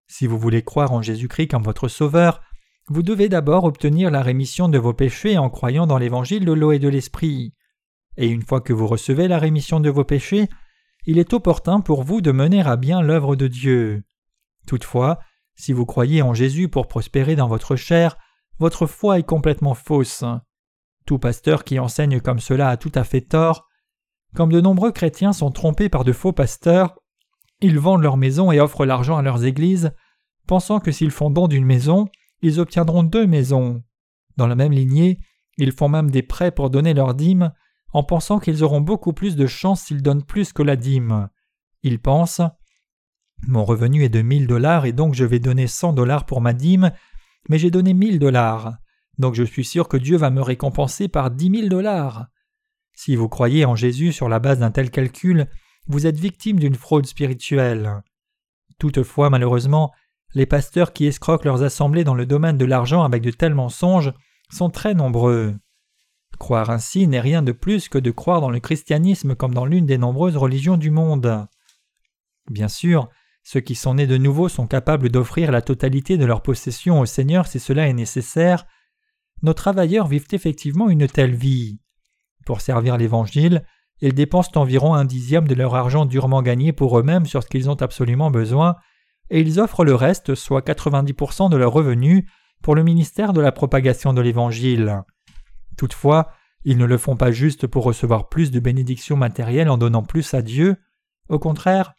Si 0.07 0.27
vous 0.27 0.39
voulez 0.39 0.63
croire 0.63 0.93
en 0.93 1.03
Jésus-Christ 1.03 1.49
comme 1.49 1.63
votre 1.63 1.89
Sauveur, 1.89 2.41
vous 2.89 3.03
devez 3.03 3.29
d'abord 3.29 3.65
obtenir 3.65 4.11
la 4.11 4.23
rémission 4.23 4.69
de 4.69 4.79
vos 4.79 4.93
péchés 4.93 5.39
en 5.39 5.49
croyant 5.49 5.87
dans 5.87 5.99
l'évangile 5.99 6.45
de 6.45 6.53
l'eau 6.53 6.73
et 6.73 6.79
de 6.79 6.89
l'esprit. 6.89 7.55
Et 8.17 8.29
une 8.29 8.43
fois 8.43 8.61
que 8.61 8.73
vous 8.73 8.87
recevez 8.87 9.27
la 9.27 9.39
rémission 9.39 9.81
de 9.81 9.91
vos 9.91 10.05
péchés, 10.05 10.49
il 11.07 11.19
est 11.19 11.33
opportun 11.33 11.81
pour 11.81 12.03
vous 12.03 12.21
de 12.21 12.33
mener 12.33 12.63
à 12.63 12.77
bien 12.77 13.03
l'œuvre 13.03 13.37
de 13.37 13.49
Dieu. 13.49 14.05
Toutefois, 14.67 15.19
si 15.57 15.73
vous 15.73 15.87
croyez 15.87 16.23
en 16.23 16.35
Jésus 16.35 16.69
pour 16.69 16.89
prospérer 16.89 17.37
dans 17.37 17.49
votre 17.49 17.77
chair, 17.77 18.17
votre 18.59 18.87
foi 18.87 19.19
est 19.19 19.25
complètement 19.25 19.75
fausse. 19.75 20.25
Tout 21.07 21.19
pasteur 21.19 21.65
qui 21.65 21.79
enseigne 21.79 22.21
comme 22.21 22.41
cela 22.41 22.69
a 22.69 22.77
tout 22.77 22.93
à 22.95 23.05
fait 23.05 23.21
tort. 23.21 23.69
Comme 24.35 24.53
de 24.53 24.61
nombreux 24.61 24.93
chrétiens 24.93 25.33
sont 25.33 25.51
trompés 25.51 25.89
par 25.89 26.05
de 26.05 26.13
faux 26.13 26.33
pasteurs, 26.33 26.99
ils 27.61 27.79
vendent 27.79 28.03
leur 28.03 28.17
maison 28.17 28.53
et 28.53 28.61
offrent 28.61 28.85
l'argent 28.85 29.17
à 29.17 29.23
leurs 29.23 29.45
églises, 29.45 29.93
pensant 30.47 30.81
que 30.81 30.93
s'ils 30.93 31.11
font 31.11 31.31
don 31.31 31.49
d'une 31.49 31.65
maison, 31.65 32.09
ils 32.43 32.61
obtiendront 32.61 33.03
deux 33.03 33.27
maisons. 33.27 33.83
Dans 34.37 34.47
la 34.47 34.55
même 34.55 34.73
lignée, 34.73 35.19
ils 35.57 35.73
font 35.73 35.89
même 35.89 36.11
des 36.11 36.23
prêts 36.23 36.51
pour 36.51 36.71
donner 36.71 36.95
leur 36.95 37.15
dîme, 37.15 37.53
en 37.93 38.03
pensant 38.03 38.41
qu'ils 38.41 38.65
auront 38.65 38.81
beaucoup 38.81 39.13
plus 39.13 39.37
de 39.37 39.47
chance 39.47 39.83
s'ils 39.83 40.03
donnent 40.03 40.25
plus 40.25 40.53
que 40.53 40.63
la 40.63 40.77
dîme. 40.77 41.29
Ils 41.83 42.01
pensent 42.01 42.43
Mon 43.47 43.65
revenu 43.65 44.03
est 44.05 44.09
de 44.09 44.23
mille 44.23 44.47
dollars 44.47 44.85
et 44.85 44.93
donc 44.93 45.15
je 45.15 45.25
vais 45.25 45.39
donner 45.39 45.67
cent 45.69 45.93
dollars 45.93 46.27
pour 46.27 46.41
ma 46.41 46.53
dîme, 46.53 46.91
mais 47.49 47.59
j'ai 47.59 47.71
donné 47.71 47.95
mille 47.95 48.19
dollars. 48.19 48.75
Donc 49.19 49.35
je 49.35 49.45
suis 49.45 49.65
sûr 49.65 49.89
que 49.89 49.97
Dieu 49.97 50.17
va 50.17 50.31
me 50.31 50.43
récompenser 50.43 51.09
par 51.09 51.31
dix 51.31 51.51
mille 51.51 51.69
dollars. 51.69 52.27
Si 52.95 53.17
vous 53.17 53.29
croyez 53.29 53.65
en 53.65 53.77
Jésus 53.77 54.13
sur 54.13 54.29
la 54.29 54.41
base 54.41 54.59
d'un 54.59 54.71
tel 54.71 54.91
calcul, 54.91 55.49
vous 55.87 56.07
êtes 56.07 56.19
victime 56.19 56.59
d'une 56.59 56.75
fraude 56.75 57.07
spirituelle. 57.07 58.03
Toutefois, 58.79 59.31
malheureusement, 59.31 59.93
les 60.35 60.47
pasteurs 60.47 60.93
qui 60.93 61.07
escroquent 61.07 61.45
leurs 61.45 61.63
assemblées 61.63 62.05
dans 62.05 62.15
le 62.15 62.27
domaine 62.27 62.59
de 62.59 62.65
l'argent 62.65 63.05
avec 63.05 63.23
de 63.23 63.31
tels 63.31 63.55
mensonges 63.55 64.13
sont 64.51 64.71
très 64.71 64.95
nombreux. 64.95 65.55
Croire 66.39 66.71
ainsi 66.71 67.07
n'est 67.07 67.21
rien 67.21 67.43
de 67.43 67.53
plus 67.53 67.89
que 67.89 67.99
de 67.99 68.11
croire 68.11 68.41
dans 68.41 68.51
le 68.51 68.61
christianisme 68.61 69.37
comme 69.37 69.55
dans 69.55 69.67
l'une 69.67 69.87
des 69.87 69.99
nombreuses 69.99 70.37
religions 70.37 70.77
du 70.77 70.91
monde. 70.91 71.47
Bien 72.51 72.69
sûr, 72.69 73.09
ceux 73.45 73.61
qui 73.61 73.75
sont 73.75 73.95
nés 73.95 74.07
de 74.07 74.17
nouveau 74.17 74.49
sont 74.49 74.67
capables 74.67 75.11
d'offrir 75.11 75.53
la 75.53 75.63
totalité 75.63 76.17
de 76.17 76.25
leur 76.25 76.43
possession 76.43 77.01
au 77.01 77.07
Seigneur 77.07 77.47
si 77.47 77.61
cela 77.61 77.87
est 77.87 77.93
nécessaire. 77.93 78.67
Nos 79.43 79.55
travailleurs 79.55 80.09
vivent 80.09 80.29
effectivement 80.33 80.89
une 80.89 81.07
telle 81.07 81.35
vie. 81.35 81.79
Pour 82.47 82.61
servir 82.61 82.97
l'Évangile, 82.97 83.65
ils 84.09 84.15
dépensent 84.15 84.51
environ 84.57 84.93
un 84.93 85.07
dixième 85.07 85.49
de 85.49 85.55
leur 85.55 85.75
argent 85.75 86.05
durement 86.05 86.43
gagné 86.43 86.73
pour 86.73 86.99
eux-mêmes 86.99 87.25
sur 87.25 87.43
ce 87.43 87.49
qu'ils 87.49 87.71
ont 87.71 87.81
absolument 87.81 88.31
besoin, 88.31 88.77
et 89.31 89.41
ils 89.41 89.59
offrent 89.59 89.83
le 89.83 89.95
reste, 89.95 90.35
soit 90.35 90.67
90% 90.67 91.49
de 91.49 91.57
leurs 91.57 91.73
revenus, 91.73 92.25
pour 92.63 92.75
le 92.75 92.83
ministère 92.83 93.33
de 93.33 93.41
la 93.41 93.51
propagation 93.51 94.13
de 94.13 94.21
l'Évangile. 94.21 95.03
Toutefois, 95.79 96.33
ils 96.65 96.77
ne 96.77 96.85
le 96.85 96.99
font 96.99 97.17
pas 97.17 97.33
juste 97.33 97.67
pour 97.67 97.85
recevoir 97.85 98.29
plus 98.29 98.51
de 98.51 98.61
bénédictions 98.61 99.17
matérielles 99.17 99.71
en 99.71 99.79
donnant 99.79 100.03
plus 100.03 100.35
à 100.35 100.43
Dieu, 100.43 100.77
au 101.31 101.39
contraire, 101.39 101.95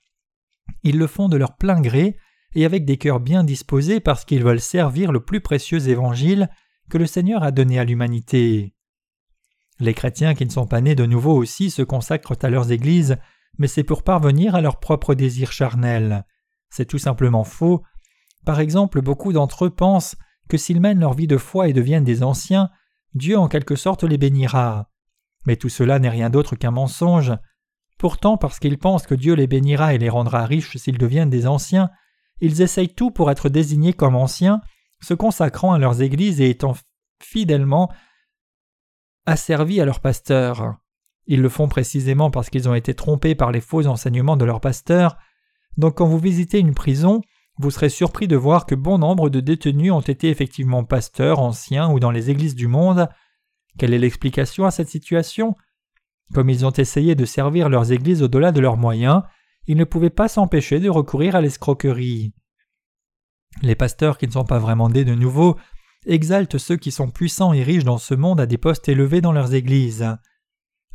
ils 0.83 0.99
le 0.99 1.07
font 1.07 1.27
de 1.27 1.37
leur 1.37 1.57
plein 1.57 1.81
gré 1.81 2.17
et 2.53 2.65
avec 2.65 2.85
des 2.85 2.97
cœurs 2.97 3.19
bien 3.19 3.43
disposés 3.43 3.99
parce 3.99 4.25
qu'ils 4.25 4.43
veulent 4.43 4.61
servir 4.61 5.11
le 5.11 5.21
plus 5.21 5.41
précieux 5.41 5.89
évangile 5.89 6.49
que 6.91 6.99
le 6.99 7.07
Seigneur 7.07 7.41
a 7.41 7.49
donné 7.49 7.79
à 7.79 7.83
l'humanité. 7.83 8.74
Les 9.79 9.93
chrétiens 9.93 10.35
qui 10.35 10.45
ne 10.45 10.51
sont 10.51 10.67
pas 10.67 10.81
nés 10.81 10.95
de 10.95 11.05
nouveau 11.05 11.35
aussi 11.35 11.69
se 11.69 11.81
consacrent 11.81 12.37
à 12.41 12.49
leurs 12.49 12.71
églises, 12.71 13.17
mais 13.57 13.67
c'est 13.67 13.83
pour 13.83 14.03
parvenir 14.03 14.55
à 14.55 14.61
leurs 14.61 14.79
propres 14.79 15.15
désirs 15.15 15.51
charnels. 15.51 16.25
C'est 16.69 16.85
tout 16.85 16.97
simplement 16.97 17.43
faux. 17.43 17.83
Par 18.45 18.59
exemple, 18.59 19.01
beaucoup 19.01 19.33
d'entre 19.33 19.65
eux 19.65 19.69
pensent 19.69 20.15
que 20.47 20.57
s'ils 20.57 20.81
mènent 20.81 20.99
leur 20.99 21.13
vie 21.13 21.27
de 21.27 21.37
foi 21.37 21.67
et 21.67 21.73
deviennent 21.73 22.03
des 22.03 22.23
anciens, 22.23 22.69
Dieu 23.13 23.37
en 23.37 23.47
quelque 23.47 23.75
sorte 23.75 24.03
les 24.03 24.17
bénira. 24.17 24.89
Mais 25.45 25.55
tout 25.55 25.69
cela 25.69 25.99
n'est 25.99 26.09
rien 26.09 26.29
d'autre 26.29 26.55
qu'un 26.55 26.71
mensonge. 26.71 27.33
Pourtant, 27.97 28.37
parce 28.37 28.59
qu'ils 28.59 28.77
pensent 28.77 29.07
que 29.07 29.15
Dieu 29.15 29.33
les 29.35 29.47
bénira 29.47 29.93
et 29.93 29.97
les 29.97 30.09
rendra 30.09 30.45
riches 30.45 30.77
s'ils 30.77 30.97
deviennent 30.97 31.29
des 31.29 31.47
anciens, 31.47 31.89
ils 32.41 32.61
essayent 32.61 32.93
tout 32.93 33.11
pour 33.11 33.31
être 33.31 33.49
désignés 33.49 33.93
comme 33.93 34.15
anciens, 34.15 34.61
se 35.01 35.13
consacrant 35.13 35.73
à 35.73 35.79
leurs 35.79 36.01
églises 36.01 36.41
et 36.41 36.49
étant 36.49 36.73
fidèlement 37.21 37.91
asservis 39.25 39.81
à 39.81 39.85
leurs 39.85 39.99
pasteurs. 39.99 40.75
Ils 41.27 41.41
le 41.41 41.49
font 41.49 41.67
précisément 41.67 42.29
parce 42.29 42.49
qu'ils 42.49 42.69
ont 42.69 42.75
été 42.75 42.93
trompés 42.93 43.35
par 43.35 43.51
les 43.51 43.61
faux 43.61 43.87
enseignements 43.87 44.37
de 44.37 44.45
leurs 44.45 44.61
pasteurs. 44.61 45.17
Donc 45.77 45.97
quand 45.97 46.05
vous 46.05 46.19
visitez 46.19 46.59
une 46.59 46.73
prison, 46.75 47.21
vous 47.57 47.71
serez 47.71 47.89
surpris 47.89 48.27
de 48.27 48.35
voir 48.35 48.65
que 48.65 48.75
bon 48.75 48.97
nombre 48.97 49.29
de 49.29 49.39
détenus 49.39 49.91
ont 49.91 50.01
été 50.01 50.29
effectivement 50.29 50.83
pasteurs, 50.83 51.39
anciens 51.39 51.89
ou 51.89 51.99
dans 51.99 52.11
les 52.11 52.29
églises 52.29 52.55
du 52.55 52.67
monde. 52.67 53.07
Quelle 53.77 53.93
est 53.93 53.99
l'explication 53.99 54.65
à 54.65 54.71
cette 54.71 54.89
situation? 54.89 55.55
Comme 56.33 56.49
ils 56.49 56.65
ont 56.65 56.71
essayé 56.71 57.15
de 57.15 57.25
servir 57.25 57.69
leurs 57.69 57.91
églises 57.91 58.23
au-delà 58.23 58.51
de 58.51 58.59
leurs 58.59 58.77
moyens, 58.77 59.23
ils 59.67 59.77
ne 59.77 59.83
pouvaient 59.83 60.09
pas 60.09 60.27
s'empêcher 60.27 60.79
de 60.79 60.89
recourir 60.89 61.35
à 61.35 61.41
l'escroquerie. 61.41 62.33
Les 63.61 63.75
pasteurs 63.75 64.17
qui 64.17 64.27
ne 64.27 64.31
sont 64.31 64.43
pas 64.43 64.59
vraiment 64.59 64.89
nés 64.89 65.05
de 65.05 65.15
nouveau 65.15 65.57
exaltent 66.05 66.57
ceux 66.57 66.77
qui 66.77 66.91
sont 66.91 67.09
puissants 67.09 67.53
et 67.53 67.63
riches 67.63 67.83
dans 67.83 67.97
ce 67.97 68.13
monde 68.13 68.39
à 68.39 68.45
des 68.45 68.57
postes 68.57 68.89
élevés 68.89 69.21
dans 69.21 69.31
leurs 69.31 69.53
églises. 69.53 70.05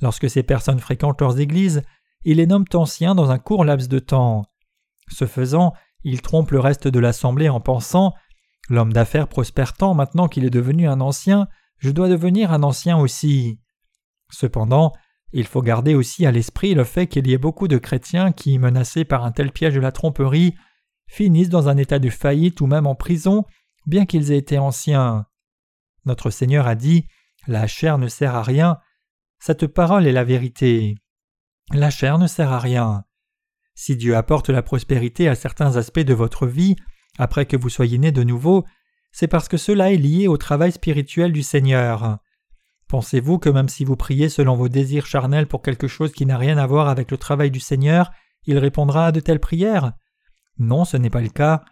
Lorsque 0.01 0.31
ces 0.31 0.43
personnes 0.43 0.81
fréquentent 0.81 1.21
leurs 1.21 1.41
églises, 1.41 1.83
ils 2.25 2.37
les 2.37 2.47
nomment 2.47 2.65
anciens 2.75 3.15
dans 3.15 3.31
un 3.31 3.39
court 3.39 3.65
laps 3.65 3.89
de 3.89 3.99
temps. 3.99 4.45
Ce 5.09 5.27
faisant, 5.27 5.73
il 6.05 6.23
trompe 6.23 6.51
le 6.51 6.61
reste 6.61 6.89
de 6.89 6.99
l'assemblée 6.99 7.49
en 7.49 7.61
pensant 7.61 8.15
L'homme 8.69 8.93
d'affaires 8.93 9.27
prospère 9.27 9.73
tant 9.73 9.95
maintenant 9.95 10.29
qu'il 10.29 10.45
est 10.45 10.51
devenu 10.51 10.87
un 10.87 11.01
ancien, 11.01 11.49
je 11.79 11.91
dois 11.91 12.09
devenir 12.09 12.53
un 12.53 12.63
ancien 12.63 12.97
aussi. 12.99 13.59
Cependant, 14.31 14.93
il 15.33 15.47
faut 15.47 15.61
garder 15.61 15.95
aussi 15.95 16.25
à 16.25 16.31
l'esprit 16.31 16.75
le 16.75 16.85
fait 16.85 17.09
qu'il 17.09 17.27
y 17.27 17.33
ait 17.33 17.39
beaucoup 17.39 17.67
de 17.67 17.79
chrétiens 17.79 18.31
qui, 18.31 18.59
menacés 18.59 19.05
par 19.05 19.25
un 19.25 19.33
tel 19.33 19.51
piège 19.51 19.75
de 19.75 19.81
la 19.81 19.91
tromperie, 19.91 20.55
finissent 21.09 21.49
dans 21.49 21.69
un 21.69 21.77
état 21.77 21.99
de 21.99 22.11
faillite 22.11 22.61
ou 22.61 22.67
même 22.67 22.87
en 22.87 22.95
prison, 22.95 23.45
bien 23.91 24.07
qu'ils 24.07 24.33
aient 24.33 24.39
été 24.39 24.57
anciens. 24.59 25.27
Notre 26.07 26.31
Seigneur 26.31 26.67
a 26.67 26.75
dit 26.75 27.07
La 27.47 27.67
chair 27.67 27.99
ne 27.99 28.09
sert 28.09 28.35
à 28.35 28.43
rien. 28.43 28.79
Cette 29.39 29.67
parole 29.67 30.07
est 30.07 30.13
la 30.13 30.25
vérité. 30.25 30.95
La 31.73 31.91
chair 31.91 32.17
ne 32.17 32.27
sert 32.27 32.53
à 32.53 32.59
rien. 32.59 33.05
Si 33.75 33.97
Dieu 33.97 34.17
apporte 34.17 34.49
la 34.49 34.63
prospérité 34.63 35.29
à 35.29 35.35
certains 35.35 35.77
aspects 35.77 36.01
de 36.01 36.15
votre 36.15 36.47
vie, 36.47 36.77
après 37.19 37.47
que 37.47 37.57
vous 37.57 37.69
soyez 37.69 37.99
né 37.99 38.13
de 38.13 38.23
nouveau, 38.23 38.65
c'est 39.13 39.29
parce 39.29 39.49
que 39.49 39.57
cela 39.57 39.93
est 39.93 39.97
lié 39.97 40.29
au 40.29 40.37
travail 40.37 40.73
spirituel 40.73 41.33
du 41.33 41.43
Seigneur. 41.43 42.19
Pensez-vous 42.89 43.39
que 43.39 43.49
même 43.49 43.69
si 43.69 43.85
vous 43.85 43.97
priez 43.97 44.29
selon 44.29 44.55
vos 44.55 44.69
désirs 44.69 45.07
charnels 45.07 45.47
pour 45.47 45.63
quelque 45.63 45.89
chose 45.89 46.13
qui 46.13 46.27
n'a 46.27 46.39
rien 46.39 46.59
à 46.59 46.67
voir 46.67 46.89
avec 46.89 47.11
le 47.11 47.19
travail 47.19 47.51
du 47.51 47.61
Seigneur, 47.61 48.11
il 48.45 48.59
répondra 48.59 49.07
à 49.07 49.13
de 49.13 49.21
telles 49.21 49.41
prières? 49.41 49.93
Non, 50.59 50.85
ce 50.85 50.97
n'est 50.97 51.11
pas 51.11 51.21
le 51.21 51.29
cas. 51.29 51.63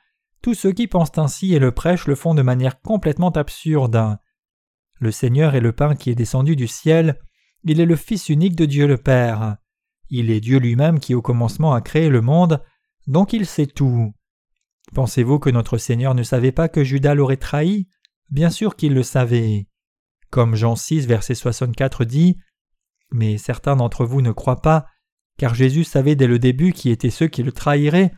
Tous 0.43 0.55
ceux 0.55 0.73
qui 0.73 0.87
pensent 0.87 1.19
ainsi 1.19 1.55
et 1.55 1.59
le 1.59 1.73
prêchent 1.73 2.07
le 2.07 2.15
font 2.15 2.35
de 2.35 2.43
manière 2.43 2.81
complètement 2.81 3.31
absurde. 3.31 4.19
Le 5.01 5.11
Seigneur 5.11 5.55
est 5.55 5.61
le 5.61 5.73
pain 5.73 5.95
qui 5.95 6.11
est 6.11 6.15
descendu 6.15 6.57
du 6.57 6.69
ciel, 6.69 7.19
il 7.65 7.81
est 7.81 7.87
le 7.87 7.97
Fils 7.97 8.29
unique 8.29 8.57
de 8.57 8.65
Dieu 8.65 8.87
le 8.87 8.97
Père. 8.97 9.57
Il 10.11 10.31
est 10.31 10.41
Dieu 10.41 10.59
lui-même 10.59 11.01
qui 11.01 11.15
au 11.15 11.23
commencement 11.23 11.75
a 11.75 11.81
créé 11.81 12.09
le 12.09 12.21
monde, 12.21 12.63
donc 13.07 13.33
il 13.33 13.47
sait 13.47 13.67
tout. 13.67 14.13
Pensez-vous 14.95 15.39
que 15.39 15.51
notre 15.51 15.77
Seigneur 15.77 16.15
ne 16.15 16.23
savait 16.23 16.53
pas 16.53 16.69
que 16.69 16.85
Judas 16.85 17.15
l'aurait 17.15 17.37
trahi? 17.37 17.89
Bien 18.31 18.51
sûr 18.51 18.77
qu'il 18.77 18.95
le 18.95 19.03
savait. 19.03 19.69
Comme 20.31 20.55
Jean 20.55 20.77
6, 20.77 21.07
verset 21.07 21.35
64 21.35 22.05
dit 22.05 22.37
Mais 23.11 23.39
certains 23.39 23.77
d'entre 23.77 24.05
vous 24.05 24.23
ne 24.23 24.33
croient 24.33 24.63
pas, 24.63 24.87
car 25.37 25.55
Jésus 25.55 25.85
savait 25.85 26.17
dès 26.17 26.27
le 26.27 26.39
début 26.39 26.73
qui 26.73 26.91
étaient 26.91 27.11
ceux 27.11 27.29
qui 27.29 27.43
le 27.43 27.53
trahiraient. 27.53 28.13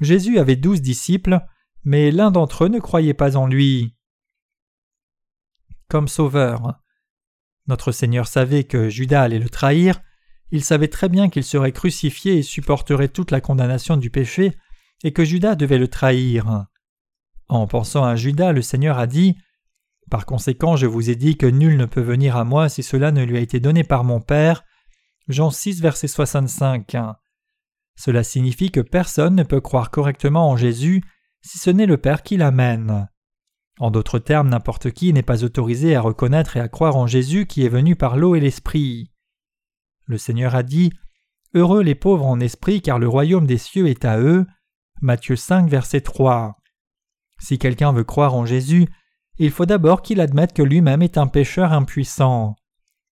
Jésus 0.00 0.38
avait 0.38 0.56
douze 0.56 0.82
disciples, 0.82 1.40
mais 1.84 2.10
l'un 2.10 2.30
d'entre 2.30 2.64
eux 2.64 2.68
ne 2.68 2.78
croyait 2.78 3.14
pas 3.14 3.36
en 3.36 3.46
lui. 3.46 3.96
Comme 5.88 6.08
sauveur. 6.08 6.80
Notre 7.66 7.92
Seigneur 7.92 8.26
savait 8.26 8.64
que 8.64 8.88
Judas 8.88 9.22
allait 9.22 9.38
le 9.38 9.48
trahir, 9.48 10.00
il 10.50 10.62
savait 10.62 10.88
très 10.88 11.08
bien 11.08 11.28
qu'il 11.28 11.44
serait 11.44 11.72
crucifié 11.72 12.38
et 12.38 12.42
supporterait 12.42 13.08
toute 13.08 13.30
la 13.30 13.40
condamnation 13.40 13.96
du 13.96 14.10
péché, 14.10 14.52
et 15.02 15.12
que 15.12 15.24
Judas 15.24 15.54
devait 15.54 15.78
le 15.78 15.88
trahir. 15.88 16.66
En 17.48 17.66
pensant 17.66 18.04
à 18.04 18.16
Judas, 18.16 18.52
le 18.52 18.62
Seigneur 18.62 18.98
a 18.98 19.06
dit 19.06 19.36
Par 20.10 20.26
conséquent, 20.26 20.76
je 20.76 20.86
vous 20.86 21.10
ai 21.10 21.16
dit 21.16 21.36
que 21.36 21.46
nul 21.46 21.76
ne 21.76 21.86
peut 21.86 22.00
venir 22.00 22.36
à 22.36 22.44
moi 22.44 22.68
si 22.68 22.82
cela 22.82 23.10
ne 23.10 23.24
lui 23.24 23.36
a 23.36 23.40
été 23.40 23.60
donné 23.60 23.84
par 23.84 24.04
mon 24.04 24.20
Père. 24.20 24.64
Jean 25.28 25.50
6, 25.50 25.80
verset 25.80 26.08
65. 26.08 26.96
Cela 27.96 28.22
signifie 28.22 28.70
que 28.70 28.80
personne 28.80 29.34
ne 29.34 29.42
peut 29.42 29.60
croire 29.60 29.90
correctement 29.90 30.50
en 30.50 30.56
Jésus 30.56 31.02
si 31.42 31.58
ce 31.58 31.70
n'est 31.70 31.86
le 31.86 31.96
Père 31.96 32.22
qui 32.22 32.36
l'amène. 32.36 33.08
En 33.78 33.90
d'autres 33.90 34.18
termes, 34.18 34.48
n'importe 34.48 34.90
qui 34.90 35.12
n'est 35.12 35.22
pas 35.22 35.44
autorisé 35.44 35.96
à 35.96 36.00
reconnaître 36.00 36.56
et 36.56 36.60
à 36.60 36.68
croire 36.68 36.96
en 36.96 37.06
Jésus 37.06 37.46
qui 37.46 37.64
est 37.64 37.70
venu 37.70 37.94
par 37.96 38.16
l'eau 38.16 38.34
et 38.34 38.40
l'Esprit. 38.40 39.12
Le 40.06 40.18
Seigneur 40.18 40.54
a 40.54 40.62
dit 40.62 40.92
Heureux 41.54 41.82
les 41.82 41.94
pauvres 41.94 42.26
en 42.26 42.40
esprit, 42.40 42.82
car 42.82 42.98
le 42.98 43.08
royaume 43.08 43.46
des 43.46 43.58
cieux 43.58 43.86
est 43.88 44.04
à 44.04 44.18
eux. 44.18 44.46
Matthieu 45.00 45.36
5, 45.36 45.68
verset 45.68 46.00
3. 46.00 46.56
Si 47.38 47.58
quelqu'un 47.58 47.92
veut 47.92 48.04
croire 48.04 48.34
en 48.34 48.46
Jésus, 48.46 48.88
il 49.38 49.50
faut 49.50 49.66
d'abord 49.66 50.02
qu'il 50.02 50.20
admette 50.20 50.52
que 50.52 50.62
lui-même 50.62 51.02
est 51.02 51.18
un 51.18 51.26
pécheur 51.26 51.72
impuissant. 51.72 52.56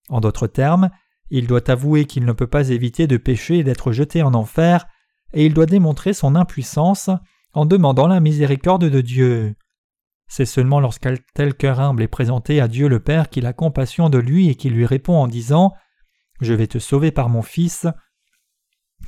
En 0.09 0.19
d'autres 0.19 0.47
termes, 0.47 0.89
il 1.29 1.47
doit 1.47 1.69
avouer 1.69 2.05
qu'il 2.05 2.25
ne 2.25 2.31
peut 2.31 2.47
pas 2.47 2.69
éviter 2.69 3.07
de 3.07 3.17
pécher 3.17 3.59
et 3.59 3.63
d'être 3.63 3.91
jeté 3.91 4.21
en 4.21 4.33
enfer, 4.33 4.85
et 5.33 5.45
il 5.45 5.53
doit 5.53 5.65
démontrer 5.65 6.13
son 6.13 6.35
impuissance 6.35 7.09
en 7.53 7.65
demandant 7.65 8.07
la 8.07 8.19
miséricorde 8.19 8.85
de 8.85 9.01
Dieu. 9.01 9.55
C'est 10.27 10.45
seulement 10.45 10.79
lorsqu'un 10.79 11.15
tel 11.33 11.53
cœur 11.53 11.79
humble 11.79 12.03
est 12.03 12.07
présenté 12.07 12.59
à 12.59 12.67
Dieu 12.67 12.87
le 12.87 12.99
Père 12.99 13.29
qu'il 13.29 13.45
a 13.45 13.53
compassion 13.53 14.09
de 14.09 14.17
lui 14.17 14.49
et 14.49 14.55
qu'il 14.55 14.73
lui 14.73 14.85
répond 14.85 15.15
en 15.15 15.27
disant 15.27 15.73
Je 16.41 16.53
vais 16.53 16.67
te 16.67 16.79
sauver 16.79 17.11
par 17.11 17.29
mon 17.29 17.41
Fils. 17.41 17.87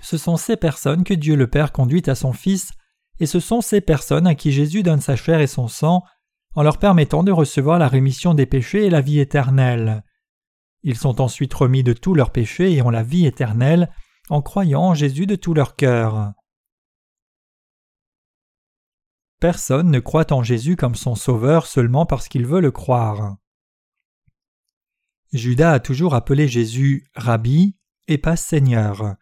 Ce 0.01 0.17
sont 0.17 0.37
ces 0.37 0.57
personnes 0.57 1.03
que 1.03 1.13
Dieu 1.13 1.35
le 1.35 1.47
Père 1.47 1.71
conduit 1.71 2.03
à 2.07 2.15
son 2.15 2.33
Fils, 2.33 2.71
et 3.19 3.25
ce 3.25 3.39
sont 3.39 3.61
ces 3.61 3.81
personnes 3.81 4.27
à 4.27 4.35
qui 4.35 4.51
Jésus 4.51 4.83
donne 4.83 5.01
sa 5.01 5.15
chair 5.15 5.39
et 5.39 5.47
son 5.47 5.67
sang, 5.67 6.03
en 6.55 6.63
leur 6.63 6.77
permettant 6.77 7.23
de 7.23 7.31
recevoir 7.31 7.79
la 7.79 7.87
rémission 7.87 8.33
des 8.33 8.45
péchés 8.45 8.85
et 8.85 8.89
la 8.89 9.01
vie 9.01 9.19
éternelle. 9.19 10.03
Ils 10.87 10.95
sont 10.95 11.19
ensuite 11.19 11.53
remis 11.53 11.83
de 11.83 11.91
tous 11.91 12.13
leurs 12.13 12.31
péchés 12.31 12.71
et 12.71 12.81
ont 12.81 12.89
la 12.89 13.03
vie 13.03 13.25
éternelle 13.25 13.91
en 14.29 14.41
croyant 14.41 14.83
en 14.83 14.93
Jésus 14.93 15.27
de 15.27 15.35
tout 15.35 15.53
leur 15.53 15.75
cœur. 15.75 16.31
Personne 19.41 19.91
ne 19.91 19.99
croit 19.99 20.31
en 20.31 20.43
Jésus 20.43 20.77
comme 20.77 20.95
son 20.95 21.15
Sauveur 21.15 21.67
seulement 21.67 22.05
parce 22.05 22.29
qu'il 22.29 22.45
veut 22.45 22.61
le 22.61 22.71
croire. 22.71 23.35
Judas 25.33 25.73
a 25.73 25.81
toujours 25.81 26.15
appelé 26.15 26.47
Jésus 26.47 27.05
Rabbi 27.15 27.75
et 28.07 28.17
pas 28.17 28.37
Seigneur. 28.37 29.17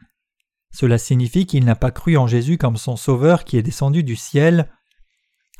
Cela 0.71 0.99
signifie 0.99 1.47
qu'il 1.47 1.65
n'a 1.65 1.75
pas 1.75 1.89
cru 1.89 2.15
en 2.15 2.27
Jésus 2.27 2.59
comme 2.59 2.77
son 2.77 2.95
Sauveur 2.95 3.43
qui 3.43 3.57
est 3.57 3.63
descendu 3.63 4.03
du 4.03 4.15
ciel. 4.15 4.71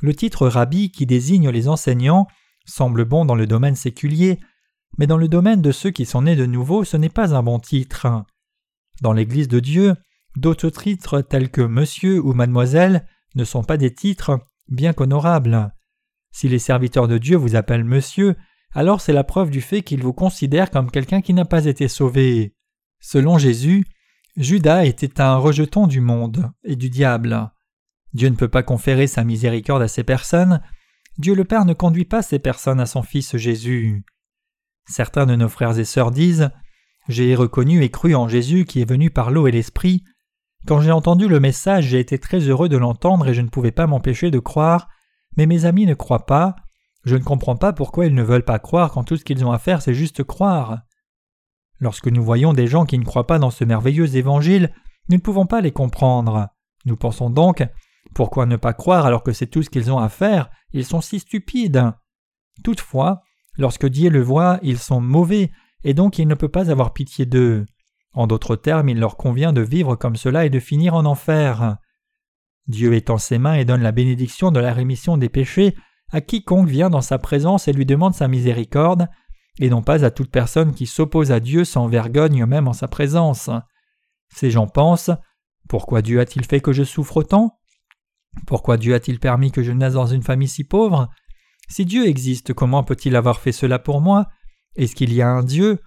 Le 0.02 0.14
titre 0.14 0.48
Rabbi 0.48 0.92
qui 0.92 1.08
désigne 1.08 1.50
les 1.50 1.68
enseignants 1.68 2.28
semble 2.68 3.06
bon 3.06 3.26
dans 3.26 3.36
le 3.36 3.48
domaine 3.48 3.76
séculier, 3.76 4.40
mais 4.98 5.08
dans 5.08 5.18
le 5.18 5.28
domaine 5.28 5.62
de 5.62 5.72
ceux 5.72 5.92
qui 5.92 6.06
sont 6.06 6.24
nés 6.24 6.36
de 6.36 6.46
nouveau 6.46 6.84
ce 6.84 6.98
n'est 6.98 7.10
pas 7.10 7.36
un 7.36 7.44
bon 7.44 7.60
titre. 7.60 8.26
Dans 9.02 9.14
l'Église 9.14 9.48
de 9.48 9.60
Dieu, 9.60 9.96
d'autres 10.36 10.70
titres 10.70 11.22
tels 11.22 11.50
que 11.50 11.62
Monsieur 11.62 12.20
ou 12.20 12.34
Mademoiselle 12.34 13.06
ne 13.36 13.44
sont 13.44 13.64
pas 13.64 13.78
des 13.78 13.94
titres 13.94 14.40
bien 14.68 14.94
qu'honorables. 14.94 15.74
Si 16.32 16.50
les 16.50 16.60
serviteurs 16.60 17.08
de 17.08 17.18
Dieu 17.18 17.38
vous 17.38 17.56
appellent 17.56 17.84
monsieur, 17.84 18.36
alors 18.72 19.00
c'est 19.00 19.14
la 19.14 19.24
preuve 19.24 19.50
du 19.50 19.62
fait 19.62 19.84
qu'ils 19.84 20.04
vous 20.04 20.14
considèrent 20.14 20.72
comme 20.72 20.92
quelqu'un 20.92 21.22
qui 21.22 21.34
n'a 21.34 21.46
pas 21.46 21.66
été 21.66 21.88
sauvé. 21.88 22.56
Selon 23.00 23.38
Jésus, 23.38 23.86
Judas 24.36 24.84
était 24.84 25.22
un 25.22 25.38
rejeton 25.38 25.88
du 25.88 26.02
monde 26.02 26.52
et 26.64 26.76
du 26.76 26.90
diable. 26.90 27.52
Dieu 28.14 28.30
ne 28.30 28.36
peut 28.36 28.50
pas 28.50 28.64
conférer 28.64 29.08
sa 29.08 29.24
miséricorde 29.24 29.82
à 29.82 29.88
ces 29.88 30.04
personnes. 30.04 30.62
Dieu 31.18 31.36
le 31.36 31.46
Père 31.46 31.66
ne 31.66 31.74
conduit 31.74 32.06
pas 32.06 32.22
ces 32.22 32.40
personnes 32.40 32.80
à 32.80 32.86
son 32.86 33.02
Fils 33.02 33.38
Jésus. 33.38 34.04
Certains 34.88 35.26
de 35.26 35.36
nos 35.36 35.50
frères 35.50 35.78
et 35.80 35.86
sœurs 35.86 36.12
disent 36.12 36.50
J'ai 37.08 37.36
reconnu 37.36 37.84
et 37.84 37.90
cru 37.90 38.16
en 38.16 38.28
Jésus 38.28 38.66
qui 38.66 38.82
est 38.82 38.90
venu 38.90 39.10
par 39.10 39.32
l'eau 39.32 39.48
et 39.48 39.52
l'esprit, 39.52 40.04
quand 40.66 40.82
j'ai 40.82 40.92
entendu 40.92 41.28
le 41.28 41.40
message, 41.40 41.86
j'ai 41.86 42.00
été 42.00 42.18
très 42.18 42.40
heureux 42.40 42.70
de 42.70 42.78
l'entendre 42.78 43.28
et 43.28 43.36
je 43.36 43.42
ne 43.42 43.50
pouvais 43.50 43.72
pas 43.72 43.86
m'empêcher 43.86 44.32
de 44.32 44.40
croire, 44.40 44.90
mais 45.38 45.46
mes 45.46 45.66
amis 45.66 45.86
ne 45.86 45.94
croient 45.94 46.26
pas. 46.26 46.56
Je 47.04 47.16
ne 47.16 47.24
comprends 47.24 47.56
pas 47.56 47.72
pourquoi 47.72 48.08
ils 48.08 48.16
ne 48.16 48.24
veulent 48.24 48.46
pas 48.46 48.58
croire 48.58 48.92
quand 48.92 49.04
tout 49.04 49.16
ce 49.16 49.24
qu'ils 49.24 49.46
ont 49.46 49.52
à 49.52 49.60
faire 49.60 49.84
c'est 49.84 49.94
juste 49.94 50.24
croire. 50.24 50.80
Lorsque 51.80 52.08
nous 52.08 52.24
voyons 52.24 52.54
des 52.54 52.66
gens 52.66 52.86
qui 52.86 52.98
ne 52.98 53.06
croient 53.06 53.28
pas 53.28 53.38
dans 53.38 53.52
ce 53.52 53.64
merveilleux 53.64 54.16
évangile, 54.16 54.74
nous 55.10 55.18
ne 55.18 55.22
pouvons 55.22 55.46
pas 55.46 55.62
les 55.62 55.72
comprendre. 55.72 56.48
Nous 56.86 56.98
pensons 56.98 57.30
donc 57.30 57.64
pourquoi 58.16 58.48
ne 58.48 58.56
pas 58.56 58.74
croire 58.74 59.06
alors 59.06 59.22
que 59.22 59.34
c'est 59.34 59.48
tout 59.48 59.62
ce 59.62 59.70
qu'ils 59.70 59.92
ont 59.92 60.00
à 60.00 60.10
faire? 60.10 60.50
Ils 60.74 60.86
sont 60.86 61.02
si 61.02 61.20
stupides. 61.20 61.92
Toutefois, 62.64 63.22
lorsque 63.58 63.88
Dieu 63.88 64.10
le 64.10 64.22
voit, 64.22 64.60
ils 64.62 64.80
sont 64.80 65.02
mauvais, 65.02 65.52
et 65.84 65.94
donc 65.94 66.20
il 66.20 66.28
ne 66.28 66.36
peut 66.36 66.50
pas 66.50 66.72
avoir 66.72 66.94
pitié 66.94 67.26
d'eux. 67.26 67.66
En 68.14 68.28
d'autres 68.28 68.56
termes, 68.56 68.90
il 68.90 69.00
leur 69.00 69.18
convient 69.18 69.54
de 69.54 69.62
vivre 69.62 69.96
comme 69.96 70.16
cela 70.16 70.46
et 70.46 70.50
de 70.50 70.60
finir 70.60 70.96
en 70.96 71.06
enfer. 71.06 71.78
Dieu 72.68 72.94
étend 72.94 73.18
ses 73.18 73.38
mains 73.38 73.56
et 73.56 73.66
donne 73.66 73.84
la 73.84 73.92
bénédiction 73.92 74.52
de 74.52 74.60
la 74.60 74.74
rémission 74.74 75.18
des 75.18 75.30
péchés 75.30 75.76
à 76.12 76.22
quiconque 76.22 76.70
vient 76.70 76.90
dans 76.90 77.02
sa 77.02 77.18
présence 77.18 77.68
et 77.68 77.74
lui 77.74 77.86
demande 77.86 78.14
sa 78.14 78.28
miséricorde, 78.28 79.08
et 79.60 79.70
non 79.70 79.82
pas 79.82 80.06
à 80.06 80.12
toute 80.12 80.32
personne 80.32 80.74
qui 80.74 80.86
s'oppose 80.86 81.32
à 81.32 81.40
Dieu 81.40 81.66
sans 81.66 81.88
vergogne 81.88 82.46
même 82.46 82.68
en 82.68 82.74
sa 82.74 82.88
présence. 82.88 83.50
Ces 84.30 84.52
gens 84.52 84.68
pensent 84.68 85.12
Pourquoi 85.68 86.02
Dieu 86.02 86.20
a-t-il 86.20 86.46
fait 86.46 86.62
que 86.62 86.74
je 86.74 86.84
souffre 86.84 87.18
autant? 87.18 87.60
Pourquoi 88.48 88.78
Dieu 88.78 88.94
a-t-il 88.94 89.20
permis 89.20 89.52
que 89.52 89.64
je 89.64 89.72
naisse 89.72 89.94
dans 89.94 90.08
une 90.08 90.24
famille 90.24 90.48
si 90.48 90.64
pauvre? 90.64 91.10
Si 91.68 91.86
Dieu 91.86 92.08
existe, 92.08 92.54
comment 92.54 92.84
peut-il 92.84 93.16
avoir 93.16 93.40
fait 93.40 93.52
cela 93.52 93.80
pour 93.80 94.02
moi? 94.02 94.28
Est-ce 94.76 94.96
qu'il 94.96 95.14
y 95.14 95.22
a 95.22 95.30
un 95.30 95.44
Dieu? 95.44 95.80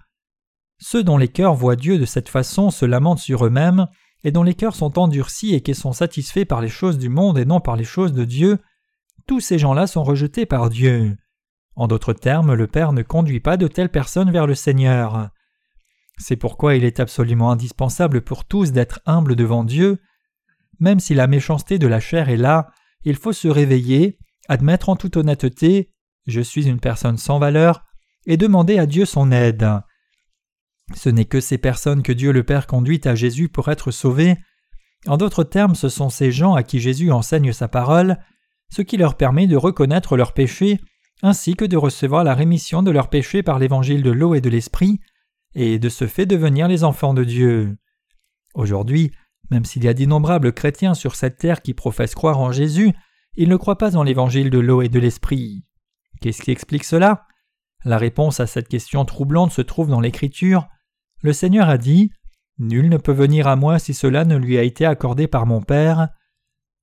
Ceux 0.79 1.03
dont 1.03 1.17
les 1.17 1.27
cœurs 1.27 1.55
voient 1.55 1.75
Dieu 1.75 1.97
de 1.97 2.05
cette 2.05 2.29
façon 2.29 2.71
se 2.71 2.85
lamentent 2.85 3.19
sur 3.19 3.45
eux-mêmes, 3.45 3.87
et 4.23 4.31
dont 4.31 4.43
les 4.43 4.53
cœurs 4.53 4.75
sont 4.75 4.99
endurcis 4.99 5.53
et 5.53 5.61
qui 5.61 5.75
sont 5.75 5.93
satisfaits 5.93 6.45
par 6.45 6.61
les 6.61 6.69
choses 6.69 6.97
du 6.97 7.09
monde 7.09 7.37
et 7.37 7.45
non 7.45 7.61
par 7.61 7.75
les 7.75 7.85
choses 7.85 8.13
de 8.13 8.25
Dieu, 8.25 8.59
tous 9.27 9.39
ces 9.39 9.59
gens-là 9.59 9.87
sont 9.87 10.03
rejetés 10.03 10.45
par 10.45 10.69
Dieu. 10.69 11.15
En 11.75 11.87
d'autres 11.87 12.13
termes, 12.13 12.53
le 12.53 12.67
Père 12.67 12.91
ne 12.91 13.03
conduit 13.03 13.39
pas 13.39 13.55
de 13.55 13.67
telles 13.67 13.91
personnes 13.91 14.31
vers 14.31 14.47
le 14.47 14.55
Seigneur. 14.55 15.29
C'est 16.17 16.35
pourquoi 16.35 16.75
il 16.75 16.83
est 16.83 16.99
absolument 16.99 17.51
indispensable 17.51 18.21
pour 18.21 18.43
tous 18.43 18.71
d'être 18.73 18.99
humbles 19.05 19.35
devant 19.35 19.63
Dieu. 19.63 19.99
Même 20.79 20.99
si 20.99 21.13
la 21.13 21.27
méchanceté 21.27 21.79
de 21.79 21.87
la 21.87 22.01
chair 22.01 22.27
est 22.27 22.37
là, 22.37 22.71
il 23.05 23.15
faut 23.15 23.31
se 23.31 23.47
réveiller, 23.47 24.19
admettre 24.49 24.89
en 24.89 24.97
toute 24.97 25.15
honnêteté 25.15 25.93
Je 26.27 26.41
suis 26.41 26.67
une 26.67 26.81
personne 26.81 27.17
sans 27.17 27.39
valeur, 27.39 27.85
et 28.25 28.35
demander 28.35 28.77
à 28.77 28.85
Dieu 28.85 29.05
son 29.05 29.31
aide. 29.31 29.65
Ce 30.93 31.09
n'est 31.09 31.25
que 31.25 31.39
ces 31.39 31.57
personnes 31.57 32.03
que 32.03 32.11
Dieu 32.11 32.31
le 32.31 32.43
Père 32.43 32.67
conduit 32.67 32.99
à 33.05 33.15
Jésus 33.15 33.47
pour 33.47 33.69
être 33.69 33.91
sauvés. 33.91 34.35
En 35.07 35.17
d'autres 35.17 35.43
termes, 35.43 35.75
ce 35.75 35.87
sont 35.87 36.09
ces 36.09 36.31
gens 36.31 36.55
à 36.55 36.63
qui 36.63 36.79
Jésus 36.79 37.11
enseigne 37.11 37.53
sa 37.53 37.67
parole, 37.67 38.17
ce 38.71 38.81
qui 38.81 38.97
leur 38.97 39.15
permet 39.15 39.47
de 39.47 39.55
reconnaître 39.55 40.17
leurs 40.17 40.33
péchés, 40.33 40.79
ainsi 41.21 41.55
que 41.55 41.65
de 41.65 41.77
recevoir 41.77 42.23
la 42.23 42.35
rémission 42.35 42.83
de 42.83 42.91
leurs 42.91 43.09
péchés 43.09 43.43
par 43.43 43.59
l'évangile 43.59 44.03
de 44.03 44.11
l'eau 44.11 44.35
et 44.35 44.41
de 44.41 44.49
l'esprit, 44.49 44.99
et 45.55 45.79
de 45.79 45.89
ce 45.89 46.07
fait 46.07 46.25
devenir 46.25 46.67
les 46.67 46.83
enfants 46.83 47.13
de 47.13 47.23
Dieu. 47.23 47.77
Aujourd'hui, 48.53 49.11
même 49.51 49.65
s'il 49.65 49.83
y 49.83 49.87
a 49.87 49.93
d'innombrables 49.93 50.53
chrétiens 50.53 50.93
sur 50.93 51.15
cette 51.15 51.37
terre 51.37 51.61
qui 51.61 51.73
professent 51.73 52.15
croire 52.15 52.39
en 52.39 52.51
Jésus, 52.51 52.93
ils 53.39 53.47
ne 53.47 53.55
croient 53.55 53.77
pas 53.77 53.95
en 53.95 54.03
l'évangile 54.03 54.49
de 54.49 54.59
l'eau 54.59 54.81
et 54.81 54.89
de 54.89 54.99
l'esprit. 54.99 55.63
Qu'est-ce 56.19 56.41
qui 56.41 56.51
explique 56.51 56.83
cela? 56.83 57.25
La 57.85 57.97
réponse 57.97 58.41
à 58.41 58.47
cette 58.47 58.67
question 58.67 59.05
troublante 59.05 59.53
se 59.53 59.61
trouve 59.61 59.87
dans 59.87 60.01
l'Écriture. 60.01 60.67
Le 61.21 61.31
Seigneur 61.31 61.69
a 61.69 61.77
dit 61.77 62.11
Nul 62.57 62.89
ne 62.89 62.97
peut 62.97 63.13
venir 63.13 63.47
à 63.47 63.55
moi 63.55 63.79
si 63.79 63.93
cela 63.93 64.25
ne 64.25 64.35
lui 64.35 64.57
a 64.57 64.63
été 64.63 64.85
accordé 64.85 65.27
par 65.27 65.45
mon 65.45 65.61
Père. 65.61 66.09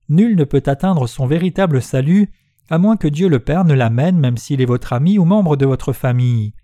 Nul 0.09 0.35
ne 0.35 0.45
peut 0.45 0.63
atteindre 0.65 1.07
son 1.07 1.27
véritable 1.27 1.83
salut 1.83 2.33
à 2.71 2.79
moins 2.79 2.97
que 2.97 3.07
Dieu 3.07 3.29
le 3.29 3.39
Père 3.39 3.67
ne 3.67 3.75
l'amène 3.75 4.19
même 4.19 4.39
s'il 4.39 4.63
est 4.63 4.67
votre 4.67 4.95
ami 4.95 5.19
ou 5.19 5.27
membre 5.27 5.57
de 5.57 5.67
votre 5.67 5.93
famille. 5.93 6.55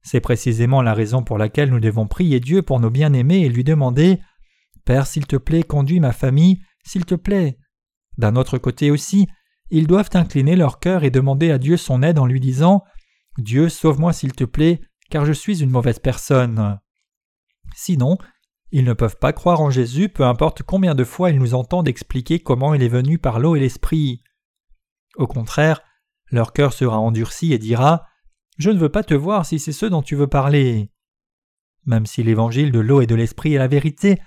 C'est 0.00 0.20
précisément 0.20 0.80
la 0.80 0.94
raison 0.94 1.24
pour 1.24 1.38
laquelle 1.38 1.70
nous 1.70 1.80
devons 1.80 2.06
prier 2.06 2.38
Dieu 2.38 2.62
pour 2.62 2.78
nos 2.78 2.90
bien-aimés 2.90 3.40
et 3.40 3.48
lui 3.48 3.64
demander 3.64 4.20
Père, 4.84 5.08
s'il 5.08 5.26
te 5.26 5.36
plaît, 5.36 5.64
conduis 5.64 5.98
ma 5.98 6.12
famille, 6.12 6.60
s'il 6.84 7.04
te 7.04 7.16
plaît. 7.16 7.58
D'un 8.18 8.36
autre 8.36 8.58
côté 8.58 8.90
aussi, 8.90 9.28
ils 9.70 9.86
doivent 9.86 10.10
incliner 10.14 10.56
leur 10.56 10.80
cœur 10.80 11.04
et 11.04 11.10
demander 11.10 11.50
à 11.50 11.58
Dieu 11.58 11.76
son 11.76 12.02
aide 12.02 12.18
en 12.18 12.26
lui 12.26 12.40
disant 12.40 12.84
Dieu, 13.38 13.68
sauve-moi 13.68 14.12
s'il 14.12 14.32
te 14.32 14.44
plaît, 14.44 14.80
car 15.10 15.24
je 15.24 15.32
suis 15.32 15.62
une 15.62 15.70
mauvaise 15.70 16.00
personne. 16.00 16.78
Sinon, 17.74 18.18
ils 18.72 18.84
ne 18.84 18.92
peuvent 18.92 19.18
pas 19.18 19.32
croire 19.32 19.60
en 19.60 19.70
Jésus, 19.70 20.08
peu 20.08 20.24
importe 20.24 20.62
combien 20.62 20.94
de 20.94 21.04
fois 21.04 21.30
ils 21.30 21.38
nous 21.38 21.54
entendent 21.54 21.88
expliquer 21.88 22.40
comment 22.40 22.74
il 22.74 22.82
est 22.82 22.88
venu 22.88 23.18
par 23.18 23.38
l'eau 23.38 23.56
et 23.56 23.60
l'esprit. 23.60 24.22
Au 25.16 25.26
contraire, 25.26 25.80
leur 26.30 26.52
cœur 26.52 26.72
sera 26.72 26.98
endurci 26.98 27.52
et 27.52 27.58
dira 27.58 28.06
Je 28.58 28.70
ne 28.70 28.78
veux 28.78 28.90
pas 28.90 29.04
te 29.04 29.14
voir 29.14 29.46
si 29.46 29.58
c'est 29.58 29.72
ce 29.72 29.86
dont 29.86 30.02
tu 30.02 30.16
veux 30.16 30.26
parler. 30.26 30.90
Même 31.86 32.04
si 32.04 32.22
l'évangile 32.22 32.72
de 32.72 32.80
l'eau 32.80 33.00
et 33.00 33.06
de 33.06 33.14
l'esprit 33.14 33.54
est 33.54 33.58
la 33.58 33.68
vérité, 33.68 34.20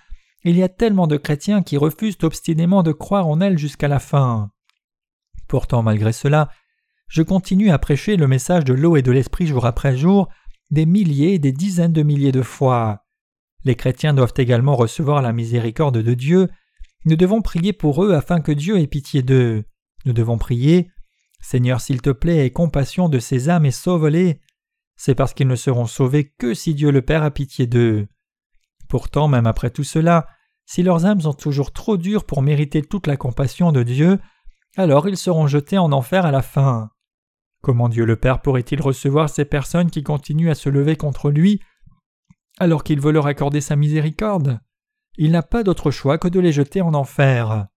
il 0.44 0.58
y 0.58 0.64
a 0.64 0.70
tellement 0.70 1.08
de 1.08 1.18
chrétiens 1.18 1.62
qui 1.62 1.78
refusent 1.78 2.18
obstinément 2.24 2.84
de 2.84 2.92
croire 2.92 3.28
en 3.28 3.42
elle 3.42 3.58
jusqu'à 3.58 3.88
la 3.88 4.00
fin. 4.00 4.52
Pourtant, 5.48 5.84
malgré 5.84 6.14
cela, 6.14 6.50
je 7.08 7.22
continue 7.22 7.72
à 7.72 7.78
prêcher 7.78 8.16
le 8.16 8.28
message 8.28 8.64
de 8.64 8.74
l'eau 8.74 8.96
et 8.96 9.02
de 9.02 9.12
l'esprit 9.12 9.48
jour 9.48 9.66
après 9.66 9.98
jour, 9.98 10.30
des 10.72 10.86
milliers 10.86 11.34
et 11.34 11.40
des 11.40 11.52
dizaines 11.52 11.94
de 11.94 12.04
milliers 12.04 12.32
de 12.32 12.42
fois. 12.42 13.04
Les 13.64 13.76
chrétiens 13.76 14.14
doivent 14.14 14.34
également 14.38 14.76
recevoir 14.76 15.22
la 15.22 15.34
miséricorde 15.34 16.02
de 16.02 16.14
Dieu. 16.14 16.48
Nous 17.06 17.16
devons 17.16 17.42
prier 17.42 17.74
pour 17.74 18.04
eux 18.04 18.14
afin 18.14 18.42
que 18.42 18.52
Dieu 18.52 18.80
ait 18.80 18.88
pitié 18.88 19.22
d'eux. 19.22 19.66
Nous 20.06 20.14
devons 20.14 20.38
prier 20.38 20.90
Seigneur, 21.42 21.82
s'il 21.82 22.02
te 22.02 22.12
plaît, 22.12 22.46
aie 22.46 22.52
compassion 22.52 23.10
de 23.10 23.20
ces 23.20 23.50
âmes 23.50 23.66
et 23.66 23.72
sauve-les. 23.72 24.40
C'est 24.96 25.16
parce 25.16 25.34
qu'ils 25.34 25.48
ne 25.48 25.56
seront 25.56 25.88
sauvés 25.88 26.32
que 26.38 26.54
si 26.54 26.76
Dieu 26.76 26.92
le 26.92 27.02
Père 27.02 27.24
a 27.24 27.32
pitié 27.32 27.66
d'eux. 27.66 28.08
Pourtant, 28.92 29.30
même 29.30 29.48
après 29.48 29.70
tout 29.70 29.86
cela, 29.86 30.28
si 30.66 30.84
leurs 30.84 31.06
âmes 31.06 31.22
sont 31.22 31.32
toujours 31.32 31.72
trop 31.72 31.96
dures 31.96 32.26
pour 32.26 32.42
mériter 32.42 32.82
toute 32.82 33.08
la 33.08 33.16
compassion 33.16 33.72
de 33.72 33.84
Dieu, 33.84 34.20
alors 34.76 35.08
ils 35.08 35.16
seront 35.16 35.48
jetés 35.48 35.78
en 35.78 35.94
enfer 35.94 36.26
à 36.26 36.32
la 36.32 36.42
fin. 36.42 36.90
Comment 37.62 37.88
Dieu 37.88 38.04
le 38.04 38.18
Père 38.18 38.42
pourrait-il 38.42 38.82
recevoir 38.82 39.30
ces 39.30 39.46
personnes 39.46 39.90
qui 39.90 40.04
continuent 40.04 40.50
à 40.50 40.56
se 40.56 40.68
lever 40.68 40.98
contre 40.98 41.32
lui 41.32 41.62
alors 42.60 42.84
qu'il 42.84 43.00
veut 43.00 43.14
leur 43.14 43.28
accorder 43.28 43.62
sa 43.62 43.78
miséricorde? 43.78 44.60
Il 45.16 45.32
n'a 45.32 45.42
pas 45.42 45.64
d'autre 45.64 45.90
choix 45.90 46.18
que 46.18 46.28
de 46.28 46.42
les 46.42 46.52
jeter 46.52 46.82
en 46.82 46.94
enfer. 46.94 47.68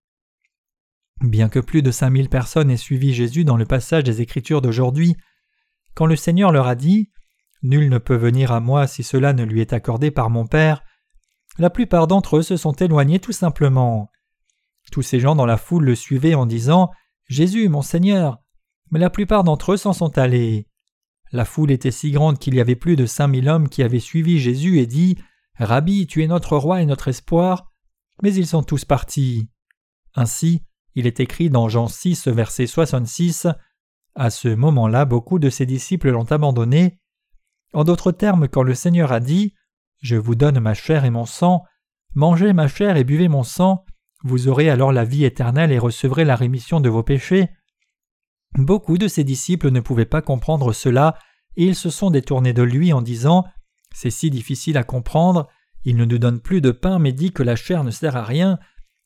Bien 1.20 1.48
que 1.48 1.60
plus 1.60 1.82
de 1.82 1.92
cinq 1.92 2.10
mille 2.10 2.28
personnes 2.28 2.72
aient 2.72 2.76
suivi 2.76 3.14
Jésus 3.14 3.44
dans 3.44 3.56
le 3.56 3.66
passage 3.66 4.02
des 4.02 4.20
Écritures 4.20 4.62
d'aujourd'hui, 4.62 5.14
quand 5.94 6.06
le 6.06 6.16
Seigneur 6.16 6.50
leur 6.50 6.66
a 6.66 6.74
dit 6.74 7.12
Nul 7.62 7.88
ne 7.88 7.98
peut 7.98 8.16
venir 8.16 8.50
à 8.50 8.58
moi 8.58 8.88
si 8.88 9.04
cela 9.04 9.32
ne 9.32 9.44
lui 9.44 9.60
est 9.60 9.72
accordé 9.72 10.10
par 10.10 10.28
mon 10.28 10.48
Père, 10.48 10.82
la 11.58 11.70
plupart 11.70 12.06
d'entre 12.06 12.38
eux 12.38 12.42
se 12.42 12.56
sont 12.56 12.72
éloignés 12.72 13.20
tout 13.20 13.32
simplement. 13.32 14.10
Tous 14.90 15.02
ces 15.02 15.20
gens 15.20 15.34
dans 15.34 15.46
la 15.46 15.56
foule 15.56 15.84
le 15.84 15.94
suivaient 15.94 16.34
en 16.34 16.46
disant 16.46 16.90
Jésus, 17.26 17.68
mon 17.68 17.82
Seigneur, 17.82 18.38
mais 18.90 18.98
la 18.98 19.10
plupart 19.10 19.44
d'entre 19.44 19.72
eux 19.72 19.76
s'en 19.76 19.92
sont 19.92 20.18
allés. 20.18 20.68
La 21.32 21.44
foule 21.44 21.70
était 21.70 21.90
si 21.90 22.10
grande 22.10 22.38
qu'il 22.38 22.54
y 22.54 22.60
avait 22.60 22.76
plus 22.76 22.96
de 22.96 23.06
cinq 23.06 23.28
mille 23.28 23.48
hommes 23.48 23.68
qui 23.68 23.82
avaient 23.82 24.00
suivi 24.00 24.38
Jésus 24.38 24.78
et 24.78 24.86
dit 24.86 25.16
Rabbi, 25.58 26.06
tu 26.06 26.22
es 26.22 26.26
notre 26.26 26.56
roi 26.56 26.82
et 26.82 26.86
notre 26.86 27.08
espoir, 27.08 27.72
mais 28.22 28.34
ils 28.34 28.46
sont 28.46 28.62
tous 28.62 28.84
partis. 28.84 29.48
Ainsi, 30.14 30.62
il 30.94 31.06
est 31.06 31.20
écrit 31.20 31.50
dans 31.50 31.68
Jean 31.68 31.88
6, 31.88 32.28
verset 32.28 32.66
66 32.66 33.48
À 34.14 34.30
ce 34.30 34.48
moment-là, 34.48 35.04
beaucoup 35.04 35.38
de 35.38 35.50
ses 35.50 35.66
disciples 35.66 36.10
l'ont 36.10 36.30
abandonné. 36.30 37.00
En 37.72 37.82
d'autres 37.82 38.12
termes, 38.12 38.46
quand 38.46 38.62
le 38.62 38.74
Seigneur 38.74 39.10
a 39.10 39.18
dit 39.18 39.54
Je 40.04 40.16
vous 40.16 40.34
donne 40.34 40.60
ma 40.60 40.74
chair 40.74 41.06
et 41.06 41.10
mon 41.10 41.24
sang, 41.24 41.64
mangez 42.14 42.52
ma 42.52 42.68
chair 42.68 42.98
et 42.98 43.04
buvez 43.04 43.28
mon 43.28 43.42
sang, 43.42 43.86
vous 44.22 44.48
aurez 44.48 44.68
alors 44.68 44.92
la 44.92 45.06
vie 45.06 45.24
éternelle 45.24 45.72
et 45.72 45.78
recevrez 45.78 46.26
la 46.26 46.36
rémission 46.36 46.78
de 46.78 46.90
vos 46.90 47.02
péchés. 47.02 47.48
Beaucoup 48.58 48.98
de 48.98 49.08
ses 49.08 49.24
disciples 49.24 49.70
ne 49.70 49.80
pouvaient 49.80 50.04
pas 50.04 50.20
comprendre 50.20 50.74
cela, 50.74 51.16
et 51.56 51.64
ils 51.64 51.74
se 51.74 51.88
sont 51.88 52.10
détournés 52.10 52.52
de 52.52 52.62
lui 52.62 52.92
en 52.92 53.00
disant 53.00 53.46
C'est 53.94 54.10
si 54.10 54.28
difficile 54.28 54.76
à 54.76 54.84
comprendre, 54.84 55.48
il 55.84 55.96
ne 55.96 56.04
nous 56.04 56.18
donne 56.18 56.38
plus 56.38 56.60
de 56.60 56.70
pain 56.70 56.98
mais 56.98 57.12
dit 57.14 57.32
que 57.32 57.42
la 57.42 57.56
chair 57.56 57.82
ne 57.82 57.90
sert 57.90 58.14
à 58.14 58.24
rien, 58.24 58.58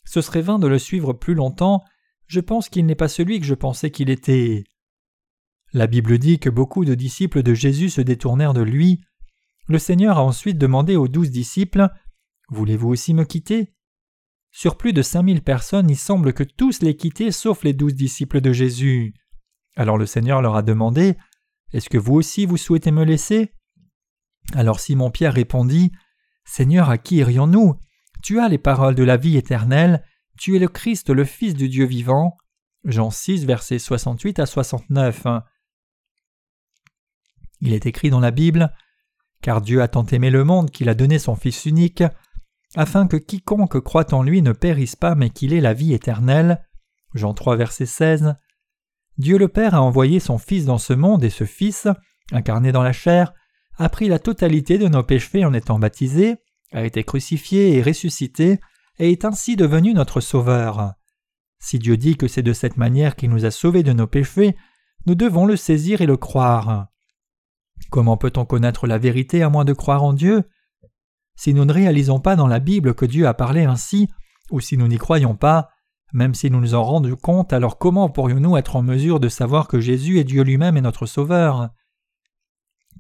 ce 0.05 0.21
serait 0.21 0.43
vain 0.43 0.59
de 0.59 0.67
le 0.67 0.81
suivre 0.81 1.13
plus 1.13 1.35
longtemps, 1.35 1.85
je 2.27 2.41
pense 2.41 2.69
qu'il 2.69 2.87
n'est 2.87 2.97
pas 2.97 3.07
celui 3.07 3.39
que 3.39 3.47
je 3.47 3.55
pensais 3.55 3.93
qu'il 3.93 4.11
était. 4.11 4.65
La 5.73 5.87
Bible 5.87 6.19
dit 6.19 6.41
que 6.41 6.51
beaucoup 6.51 6.85
de 6.85 6.97
disciples 6.97 7.45
de 7.45 7.55
Jésus 7.55 7.89
se 7.89 8.01
détournèrent 8.01 8.53
de 8.53 8.63
lui. 8.63 9.01
Le 9.69 9.79
Seigneur 9.79 10.17
a 10.17 10.25
ensuite 10.25 10.57
demandé 10.57 10.97
aux 10.97 11.09
douze 11.09 11.31
disciples 11.31 11.89
Voulez-vous 12.49 12.89
aussi 12.89 13.13
me 13.13 13.25
quitter? 13.25 13.75
Sur 14.51 14.79
plus 14.79 14.95
de 14.95 15.03
cinq 15.03 15.23
mille 15.25 15.43
personnes, 15.43 15.91
il 15.91 15.99
semble 15.99 16.33
que 16.33 16.43
tous 16.43 16.81
les 16.81 16.97
quittaient 16.97 17.31
sauf 17.31 17.63
les 17.65 17.75
douze 17.75 17.95
disciples 17.95 18.41
de 18.41 18.53
Jésus. 18.53 19.13
Alors 19.77 19.99
le 19.99 20.07
Seigneur 20.07 20.41
leur 20.41 20.57
a 20.57 20.63
demandé 20.63 21.19
Est-ce 21.73 21.91
que 21.91 21.99
vous 21.99 22.15
aussi 22.15 22.47
vous 22.47 22.57
souhaitez 22.57 22.91
me 22.91 23.05
laisser? 23.05 23.53
Alors 24.55 24.81
Simon-Pierre 24.81 25.35
répondit 25.35 25.93
Seigneur, 26.47 26.89
à 26.89 26.97
qui 26.97 27.17
irions-nous? 27.17 27.79
Tu 28.23 28.41
as 28.41 28.49
les 28.49 28.57
paroles 28.57 28.95
de 28.95 29.05
la 29.05 29.19
vie 29.19 29.37
éternelle, 29.37 30.03
tu 30.39 30.57
es 30.57 30.59
le 30.59 30.69
Christ, 30.69 31.11
le 31.11 31.27
Fils 31.27 31.53
du 31.53 31.69
Dieu 31.69 31.85
vivant. 31.85 32.39
Jean 32.85 33.11
6, 33.11 33.45
versets 33.45 33.79
68 33.79 34.39
à 34.39 34.47
69. 34.47 35.27
Il 37.61 37.75
est 37.75 37.85
écrit 37.85 38.09
dans 38.09 38.21
la 38.21 38.31
Bible 38.31 38.73
Car 39.43 39.61
Dieu 39.61 39.83
a 39.83 39.89
tant 39.89 40.07
aimé 40.07 40.31
le 40.31 40.45
monde 40.45 40.71
qu'il 40.71 40.89
a 40.89 40.95
donné 40.95 41.19
son 41.19 41.37
Fils 41.37 41.67
unique, 41.67 42.03
afin 42.75 43.07
que 43.07 43.17
quiconque 43.17 43.81
croit 43.81 44.13
en 44.13 44.23
lui 44.23 44.43
ne 44.43 44.53
périsse 44.53 44.97
pas, 44.97 45.15
mais 45.15 45.31
qu'il 45.31 45.53
ait 45.53 45.61
la 45.61 45.75
vie 45.75 45.95
éternelle. 45.95 46.65
Jean 47.15 47.35
3, 47.35 47.57
verset 47.57 47.87
16. 47.87 48.35
Dieu 49.17 49.39
le 49.39 49.49
Père 49.49 49.75
a 49.75 49.83
envoyé 49.83 50.21
son 50.21 50.39
Fils 50.39 50.65
dans 50.65 50.79
ce 50.79 50.93
monde 50.93 51.25
et 51.25 51.31
ce 51.31 51.45
Fils, 51.45 51.89
incarné 52.33 52.73
dans 52.73 52.83
la 52.83 52.93
chair, 52.93 53.33
a 53.77 53.89
pris 53.89 54.09
la 54.09 54.19
totalité 54.19 54.79
de 54.79 54.89
nos 54.89 55.03
péchés 55.03 55.45
en 55.45 55.55
étant 55.55 55.79
baptisé, 55.79 56.37
a 56.73 56.85
été 56.85 57.05
crucifié 57.05 57.77
et 57.77 57.83
ressuscité, 57.83 58.61
et 58.99 59.13
est 59.13 59.25
ainsi 59.25 59.57
devenu 59.57 59.95
notre 59.95 60.21
Sauveur. 60.21 60.95
Si 61.61 61.79
Dieu 61.79 61.97
dit 61.97 62.17
que 62.17 62.29
c'est 62.29 62.43
de 62.43 62.53
cette 62.53 62.77
manière 62.77 63.17
qu'il 63.17 63.31
nous 63.31 63.45
a 63.45 63.51
sauvés 63.51 63.83
de 63.83 63.93
nos 63.93 64.07
péchés, 64.07 64.57
nous 65.07 65.15
devons 65.15 65.47
le 65.47 65.57
saisir 65.57 66.01
et 66.01 66.07
le 66.07 66.17
croire. 66.17 66.89
Comment 67.91 68.17
peut-on 68.17 68.45
connaître 68.45 68.87
la 68.87 68.99
vérité 68.99 69.43
à 69.43 69.49
moins 69.49 69.65
de 69.65 69.73
croire 69.73 70.03
en 70.03 70.13
Dieu? 70.13 70.45
Si 71.37 71.55
nous 71.55 71.65
ne 71.65 71.73
réalisons 71.73 72.21
pas 72.21 72.37
dans 72.37 72.47
la 72.47 72.59
Bible 72.59 72.95
que 72.95 73.07
Dieu 73.07 73.27
a 73.27 73.35
parlé 73.35 73.65
ainsi, 73.65 74.09
ou 74.51 74.61
si 74.61 74.77
nous 74.77 74.89
n'y 74.89 74.99
croyons 74.99 75.37
pas, 75.37 75.71
même 76.13 76.35
si 76.35 76.51
nous 76.51 76.61
nous 76.61 76.75
en 76.75 76.83
rendons 76.83 77.17
compte, 77.17 77.53
alors 77.53 77.79
comment 77.79 78.09
pourrions-nous 78.09 78.57
être 78.57 78.77
en 78.77 78.83
mesure 78.83 79.21
de 79.21 79.29
savoir 79.29 79.69
que 79.69 79.81
Jésus 79.81 80.19
est 80.19 80.25
Dieu 80.25 80.43
lui-même 80.43 80.77
et 80.77 80.81
notre 80.81 81.07
Sauveur? 81.07 81.71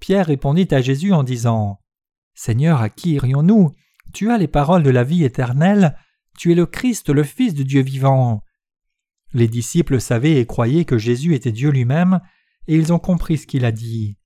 Pierre 0.01 0.27
répondit 0.27 0.69
à 0.71 0.81
Jésus 0.81 1.13
en 1.13 1.23
disant 1.23 1.81
Seigneur, 2.35 2.81
à 2.81 2.91
qui 2.91 3.15
irions-nous? 3.15 3.75
Tu 4.13 4.31
as 4.31 4.39
les 4.39 4.47
paroles 4.47 4.83
de 4.83 4.91
la 4.91 5.05
vie 5.05 5.25
éternelle, 5.25 5.99
tu 6.39 6.53
es 6.53 6.55
le 6.55 6.67
Christ, 6.67 7.11
le 7.11 7.25
Fils 7.25 7.55
du 7.55 7.65
Dieu 7.65 7.83
vivant. 7.83 8.43
Les 9.33 9.49
disciples 9.49 10.01
savaient 10.01 10.37
et 10.37 10.47
croyaient 10.47 10.85
que 10.85 10.99
Jésus 10.99 11.35
était 11.35 11.53
Dieu 11.53 11.71
lui-même, 11.71 12.21
et 12.69 12.77
ils 12.77 12.93
ont 12.93 12.99
compris 12.99 13.39
ce 13.39 13.47
qu'il 13.47 13.65
a 13.65 13.73
dit. 13.73 14.18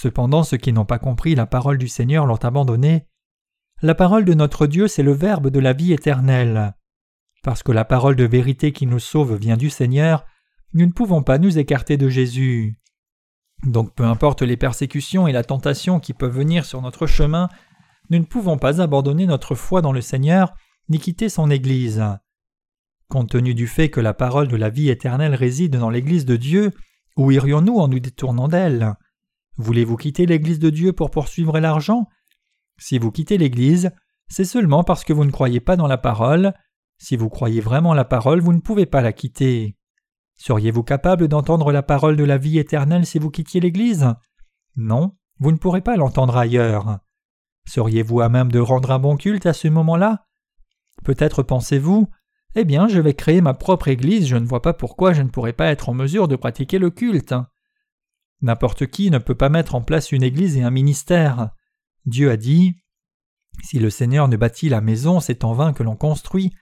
Cependant, 0.00 0.44
ceux 0.44 0.58
qui 0.58 0.72
n'ont 0.72 0.84
pas 0.84 1.00
compris 1.00 1.34
la 1.34 1.46
parole 1.46 1.76
du 1.76 1.88
Seigneur 1.88 2.24
l'ont 2.24 2.36
abandonné. 2.36 3.08
La 3.82 3.96
parole 3.96 4.24
de 4.24 4.32
notre 4.32 4.68
Dieu, 4.68 4.86
c'est 4.86 5.02
le 5.02 5.10
Verbe 5.10 5.48
de 5.48 5.58
la 5.58 5.72
vie 5.72 5.92
éternelle. 5.92 6.76
Parce 7.42 7.64
que 7.64 7.72
la 7.72 7.84
parole 7.84 8.14
de 8.14 8.22
vérité 8.22 8.70
qui 8.70 8.86
nous 8.86 9.00
sauve 9.00 9.34
vient 9.34 9.56
du 9.56 9.70
Seigneur, 9.70 10.24
nous 10.72 10.86
ne 10.86 10.92
pouvons 10.92 11.24
pas 11.24 11.38
nous 11.38 11.58
écarter 11.58 11.96
de 11.96 12.08
Jésus. 12.08 12.78
Donc 13.66 13.92
peu 13.92 14.04
importe 14.04 14.42
les 14.42 14.56
persécutions 14.56 15.26
et 15.26 15.32
la 15.32 15.42
tentation 15.42 15.98
qui 15.98 16.14
peuvent 16.14 16.30
venir 16.30 16.64
sur 16.64 16.80
notre 16.80 17.08
chemin, 17.08 17.48
nous 18.08 18.20
ne 18.20 18.24
pouvons 18.24 18.56
pas 18.56 18.80
abandonner 18.80 19.26
notre 19.26 19.56
foi 19.56 19.82
dans 19.82 19.92
le 19.92 20.00
Seigneur 20.00 20.54
ni 20.88 21.00
quitter 21.00 21.28
son 21.28 21.50
Église. 21.50 22.04
Compte 23.08 23.30
tenu 23.30 23.52
du 23.52 23.66
fait 23.66 23.90
que 23.90 24.00
la 24.00 24.14
parole 24.14 24.46
de 24.46 24.56
la 24.56 24.70
vie 24.70 24.90
éternelle 24.90 25.34
réside 25.34 25.76
dans 25.76 25.90
l'Église 25.90 26.24
de 26.24 26.36
Dieu, 26.36 26.70
où 27.16 27.32
irions-nous 27.32 27.78
en 27.78 27.88
nous 27.88 27.98
détournant 27.98 28.46
d'elle? 28.46 28.94
Voulez-vous 29.58 29.96
quitter 29.96 30.24
l'Église 30.24 30.60
de 30.60 30.70
Dieu 30.70 30.92
pour 30.92 31.10
poursuivre 31.10 31.58
l'argent? 31.58 32.08
Si 32.78 32.98
vous 32.98 33.10
quittez 33.10 33.38
l'Église, 33.38 33.90
c'est 34.28 34.44
seulement 34.44 34.84
parce 34.84 35.04
que 35.04 35.12
vous 35.12 35.24
ne 35.24 35.32
croyez 35.32 35.60
pas 35.60 35.76
dans 35.76 35.88
la 35.88 35.98
parole, 35.98 36.54
si 36.98 37.16
vous 37.16 37.28
croyez 37.28 37.60
vraiment 37.60 37.94
la 37.94 38.04
parole, 38.04 38.40
vous 38.40 38.52
ne 38.52 38.60
pouvez 38.60 38.86
pas 38.86 39.00
la 39.00 39.12
quitter. 39.12 39.76
Seriez-vous 40.36 40.84
capable 40.84 41.26
d'entendre 41.26 41.72
la 41.72 41.82
parole 41.82 42.16
de 42.16 42.24
la 42.24 42.38
vie 42.38 42.58
éternelle 42.58 43.06
si 43.06 43.18
vous 43.18 43.30
quittiez 43.30 43.60
l'Église? 43.60 44.14
Non, 44.76 45.16
vous 45.40 45.50
ne 45.50 45.56
pourrez 45.56 45.80
pas 45.80 45.96
l'entendre 45.96 46.36
ailleurs. 46.36 46.98
Seriez-vous 47.66 48.20
à 48.20 48.28
même 48.28 48.52
de 48.52 48.60
rendre 48.60 48.92
un 48.92 48.98
bon 48.98 49.16
culte 49.16 49.46
à 49.46 49.52
ce 49.52 49.68
moment-là? 49.68 50.26
Peut-être 51.04 51.42
pensez-vous 51.42 52.08
Eh 52.54 52.64
bien, 52.64 52.86
je 52.86 53.00
vais 53.00 53.14
créer 53.14 53.40
ma 53.40 53.54
propre 53.54 53.88
Église, 53.88 54.26
je 54.26 54.36
ne 54.36 54.46
vois 54.46 54.62
pas 54.62 54.72
pourquoi 54.72 55.12
je 55.12 55.22
ne 55.22 55.28
pourrais 55.28 55.52
pas 55.52 55.66
être 55.66 55.88
en 55.88 55.94
mesure 55.94 56.28
de 56.28 56.36
pratiquer 56.36 56.78
le 56.78 56.90
culte. 56.90 57.34
N'importe 58.40 58.86
qui 58.86 59.10
ne 59.10 59.18
peut 59.18 59.34
pas 59.34 59.48
mettre 59.48 59.74
en 59.74 59.82
place 59.82 60.12
une 60.12 60.22
Église 60.22 60.56
et 60.56 60.62
un 60.62 60.70
ministère. 60.70 61.50
Dieu 62.06 62.30
a 62.30 62.36
dit 62.36 62.76
Si 63.62 63.78
le 63.78 63.90
Seigneur 63.90 64.28
ne 64.28 64.36
bâtit 64.36 64.68
la 64.68 64.80
maison, 64.80 65.20
c'est 65.20 65.44
en 65.44 65.52
vain 65.52 65.72
que 65.72 65.82
l'on 65.82 65.96
construit. 65.96 66.52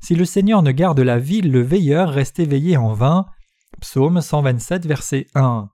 Si 0.00 0.14
le 0.14 0.24
Seigneur 0.24 0.62
ne 0.62 0.70
garde 0.70 1.00
la 1.00 1.18
ville, 1.18 1.50
le 1.50 1.60
veilleur 1.60 2.10
reste 2.10 2.38
éveillé 2.38 2.76
en 2.76 2.92
vain. 2.92 3.26
Psaume 3.80 4.20
127, 4.20 4.86
verset 4.86 5.26
1. 5.34 5.68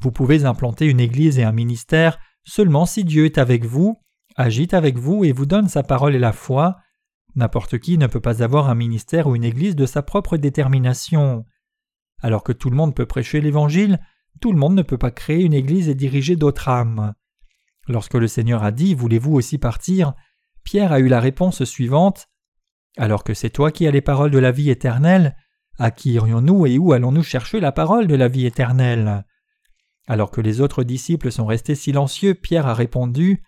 Vous 0.00 0.12
pouvez 0.12 0.44
implanter 0.44 0.86
une 0.86 1.00
église 1.00 1.38
et 1.38 1.44
un 1.44 1.52
ministère 1.52 2.18
seulement 2.44 2.86
si 2.86 3.04
Dieu 3.04 3.24
est 3.24 3.38
avec 3.38 3.64
vous, 3.64 4.00
agit 4.36 4.68
avec 4.72 4.98
vous 4.98 5.24
et 5.24 5.32
vous 5.32 5.46
donne 5.46 5.68
sa 5.68 5.82
parole 5.82 6.14
et 6.14 6.20
la 6.20 6.32
foi. 6.32 6.76
N'importe 7.34 7.78
qui 7.78 7.98
ne 7.98 8.06
peut 8.06 8.20
pas 8.20 8.42
avoir 8.42 8.68
un 8.68 8.74
ministère 8.74 9.26
ou 9.26 9.36
une 9.36 9.44
église 9.44 9.76
de 9.76 9.86
sa 9.86 10.02
propre 10.02 10.36
détermination. 10.36 11.44
Alors 12.20 12.44
que 12.44 12.52
tout 12.52 12.70
le 12.70 12.76
monde 12.76 12.94
peut 12.94 13.06
prêcher 13.06 13.40
l'Évangile, 13.40 14.00
tout 14.40 14.52
le 14.52 14.58
monde 14.58 14.74
ne 14.74 14.82
peut 14.82 14.98
pas 14.98 15.10
créer 15.10 15.42
une 15.44 15.54
église 15.54 15.88
et 15.88 15.94
diriger 15.94 16.36
d'autres 16.36 16.68
âmes. 16.68 17.14
Lorsque 17.88 18.14
le 18.14 18.28
Seigneur 18.28 18.62
a 18.62 18.70
dit 18.70 18.94
Voulez-vous 18.94 19.34
aussi 19.34 19.58
partir? 19.58 20.14
Pierre 20.64 20.92
a 20.92 21.00
eu 21.00 21.08
la 21.08 21.20
réponse 21.20 21.64
suivante 21.64 22.28
alors 22.96 23.24
que 23.24 23.34
c'est 23.34 23.50
toi 23.50 23.70
qui 23.70 23.86
as 23.86 23.90
les 23.90 24.00
paroles 24.00 24.30
de 24.30 24.38
la 24.38 24.52
vie 24.52 24.70
éternelle, 24.70 25.36
à 25.78 25.90
qui 25.90 26.12
irions-nous 26.12 26.66
et 26.66 26.78
où 26.78 26.92
allons-nous 26.92 27.22
chercher 27.22 27.60
la 27.60 27.72
parole 27.72 28.06
de 28.06 28.14
la 28.14 28.28
vie 28.28 28.46
éternelle? 28.46 29.24
Alors 30.06 30.30
que 30.30 30.40
les 30.40 30.60
autres 30.60 30.84
disciples 30.84 31.32
sont 31.32 31.46
restés 31.46 31.74
silencieux, 31.74 32.34
Pierre 32.34 32.66
a 32.66 32.74
répondu 32.74 33.42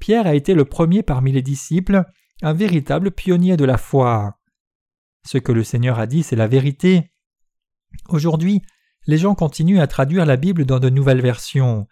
Pierre 0.00 0.26
a 0.26 0.34
été 0.34 0.54
le 0.54 0.64
premier 0.64 1.02
parmi 1.02 1.32
les 1.32 1.40
disciples, 1.40 2.04
un 2.42 2.52
véritable 2.52 3.10
pionnier 3.12 3.56
de 3.56 3.64
la 3.64 3.78
foi. 3.78 4.38
Ce 5.24 5.38
que 5.38 5.52
le 5.52 5.64
Seigneur 5.64 5.98
a 5.98 6.06
dit, 6.06 6.22
c'est 6.22 6.36
la 6.36 6.48
vérité. 6.48 7.12
Aujourd'hui, 8.08 8.60
les 9.06 9.18
gens 9.18 9.34
continuent 9.34 9.80
à 9.80 9.86
traduire 9.86 10.26
la 10.26 10.36
Bible 10.36 10.64
dans 10.64 10.80
de 10.80 10.90
nouvelles 10.90 11.20
versions. 11.20 11.86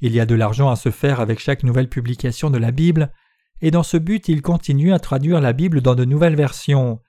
Il 0.00 0.12
y 0.12 0.20
a 0.20 0.26
de 0.26 0.34
l'argent 0.34 0.70
à 0.70 0.76
se 0.76 0.90
faire 0.90 1.20
avec 1.20 1.38
chaque 1.38 1.62
nouvelle 1.62 1.88
publication 1.88 2.50
de 2.50 2.58
la 2.58 2.70
Bible, 2.70 3.12
et 3.60 3.70
dans 3.70 3.82
ce 3.82 3.96
but 3.96 4.28
ils 4.28 4.42
continuent 4.42 4.92
à 4.92 4.98
traduire 4.98 5.40
la 5.40 5.52
Bible 5.52 5.80
dans 5.80 5.94
de 5.94 6.04
nouvelles 6.04 6.36
versions. 6.36 7.00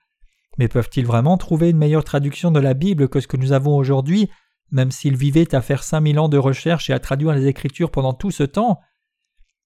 Mais 0.58 0.68
peuvent-ils 0.68 1.06
vraiment 1.06 1.36
trouver 1.36 1.70
une 1.70 1.76
meilleure 1.76 2.04
traduction 2.04 2.50
de 2.50 2.60
la 2.60 2.74
Bible 2.74 3.08
que 3.08 3.20
ce 3.20 3.26
que 3.26 3.36
nous 3.36 3.52
avons 3.52 3.76
aujourd'hui, 3.76 4.30
même 4.70 4.92
s'ils 4.92 5.16
vivaient 5.16 5.54
à 5.54 5.60
faire 5.60 5.82
cinq 5.82 6.00
mille 6.00 6.18
ans 6.18 6.28
de 6.28 6.38
recherche 6.38 6.90
et 6.90 6.92
à 6.92 7.00
traduire 7.00 7.32
les 7.32 7.46
Écritures 7.46 7.90
pendant 7.90 8.14
tout 8.14 8.30
ce 8.30 8.44
temps? 8.44 8.80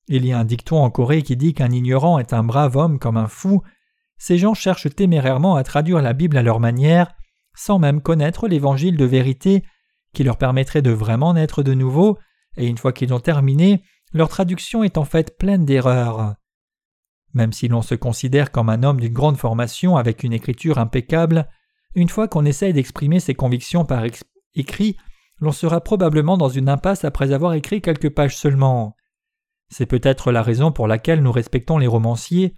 Il 0.08 0.24
y 0.24 0.32
a 0.32 0.38
un 0.38 0.44
dicton 0.44 0.78
en 0.78 0.90
Corée 0.90 1.22
qui 1.22 1.36
dit 1.36 1.52
qu'un 1.52 1.70
ignorant 1.70 2.18
est 2.18 2.32
un 2.32 2.42
brave 2.42 2.76
homme 2.76 2.98
comme 2.98 3.18
un 3.18 3.28
fou. 3.28 3.62
Ces 4.16 4.38
gens 4.38 4.54
cherchent 4.54 4.88
témérairement 4.94 5.56
à 5.56 5.62
traduire 5.62 6.00
la 6.00 6.14
Bible 6.14 6.38
à 6.38 6.42
leur 6.42 6.60
manière, 6.60 7.14
sans 7.58 7.80
même 7.80 8.00
connaître 8.00 8.46
l'évangile 8.46 8.96
de 8.96 9.04
vérité 9.04 9.64
qui 10.14 10.22
leur 10.22 10.38
permettrait 10.38 10.80
de 10.80 10.92
vraiment 10.92 11.34
naître 11.34 11.64
de 11.64 11.74
nouveau, 11.74 12.18
et 12.56 12.66
une 12.66 12.78
fois 12.78 12.92
qu'ils 12.92 13.12
ont 13.12 13.20
terminé, 13.20 13.82
leur 14.12 14.28
traduction 14.28 14.84
est 14.84 14.96
en 14.96 15.04
fait 15.04 15.36
pleine 15.36 15.64
d'erreurs. 15.64 16.36
Même 17.34 17.52
si 17.52 17.68
l'on 17.68 17.82
se 17.82 17.96
considère 17.96 18.52
comme 18.52 18.70
un 18.70 18.84
homme 18.84 19.00
d'une 19.00 19.12
grande 19.12 19.36
formation 19.36 19.96
avec 19.96 20.22
une 20.22 20.32
écriture 20.32 20.78
impeccable, 20.78 21.48
une 21.94 22.08
fois 22.08 22.28
qu'on 22.28 22.44
essaye 22.44 22.72
d'exprimer 22.72 23.18
ses 23.18 23.34
convictions 23.34 23.84
par 23.84 24.04
écrit, 24.54 24.96
l'on 25.40 25.52
sera 25.52 25.80
probablement 25.80 26.38
dans 26.38 26.48
une 26.48 26.68
impasse 26.68 27.04
après 27.04 27.32
avoir 27.32 27.54
écrit 27.54 27.82
quelques 27.82 28.14
pages 28.14 28.36
seulement. 28.36 28.94
C'est 29.68 29.86
peut-être 29.86 30.30
la 30.30 30.42
raison 30.42 30.70
pour 30.70 30.86
laquelle 30.86 31.22
nous 31.22 31.32
respectons 31.32 31.76
les 31.76 31.86
romanciers. 31.86 32.54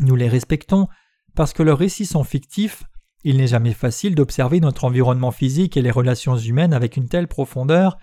Nous 0.00 0.16
les 0.16 0.28
respectons 0.28 0.88
parce 1.34 1.52
que 1.52 1.62
leurs 1.62 1.78
récits 1.78 2.06
sont 2.06 2.24
fictifs, 2.24 2.84
il 3.24 3.36
n'est 3.36 3.46
jamais 3.46 3.72
facile 3.72 4.14
d'observer 4.14 4.60
notre 4.60 4.84
environnement 4.84 5.30
physique 5.30 5.76
et 5.76 5.82
les 5.82 5.90
relations 5.90 6.36
humaines 6.36 6.72
avec 6.72 6.96
une 6.96 7.08
telle 7.08 7.28
profondeur, 7.28 7.98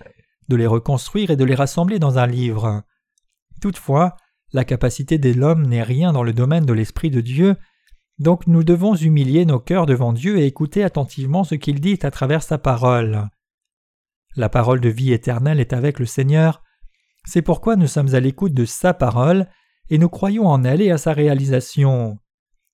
de 0.47 0.55
les 0.55 0.67
reconstruire 0.67 1.29
et 1.29 1.35
de 1.35 1.43
les 1.43 1.55
rassembler 1.55 1.99
dans 1.99 2.17
un 2.17 2.27
livre. 2.27 2.83
Toutefois, 3.61 4.15
la 4.53 4.65
capacité 4.65 5.17
de 5.17 5.31
l'homme 5.31 5.65
n'est 5.65 5.83
rien 5.83 6.13
dans 6.13 6.23
le 6.23 6.33
domaine 6.33 6.65
de 6.65 6.73
l'Esprit 6.73 7.11
de 7.11 7.21
Dieu, 7.21 7.55
donc 8.17 8.47
nous 8.47 8.63
devons 8.63 8.95
humilier 8.95 9.45
nos 9.45 9.59
cœurs 9.59 9.85
devant 9.85 10.13
Dieu 10.13 10.39
et 10.39 10.45
écouter 10.45 10.83
attentivement 10.83 11.43
ce 11.43 11.55
qu'il 11.55 11.79
dit 11.79 11.99
à 12.01 12.11
travers 12.11 12.43
sa 12.43 12.57
parole. 12.57 13.29
La 14.35 14.49
parole 14.49 14.81
de 14.81 14.89
vie 14.89 15.13
éternelle 15.13 15.59
est 15.59 15.73
avec 15.73 15.99
le 15.99 16.05
Seigneur, 16.05 16.63
c'est 17.25 17.41
pourquoi 17.41 17.75
nous 17.75 17.87
sommes 17.87 18.15
à 18.15 18.19
l'écoute 18.19 18.53
de 18.53 18.65
sa 18.65 18.93
parole, 18.93 19.47
et 19.89 19.97
nous 19.97 20.09
croyons 20.09 20.47
en 20.47 20.63
elle 20.63 20.81
et 20.81 20.91
à 20.91 20.97
sa 20.97 21.13
réalisation. 21.13 22.17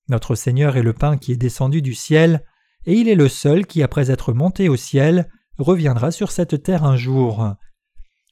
Notre 0.08 0.34
Seigneur 0.34 0.76
est 0.76 0.82
le 0.82 0.92
pain 0.92 1.16
qui 1.16 1.32
est 1.32 1.36
descendu 1.36 1.82
du 1.82 1.94
ciel, 1.94 2.44
et 2.84 2.94
il 2.94 3.08
est 3.08 3.16
le 3.16 3.28
seul 3.28 3.66
qui, 3.66 3.82
après 3.82 4.10
être 4.10 4.32
monté 4.32 4.68
au 4.68 4.76
ciel, 4.76 5.28
reviendra 5.58 6.10
sur 6.10 6.30
cette 6.30 6.62
terre 6.62 6.84
un 6.84 6.96
jour. 6.96 7.54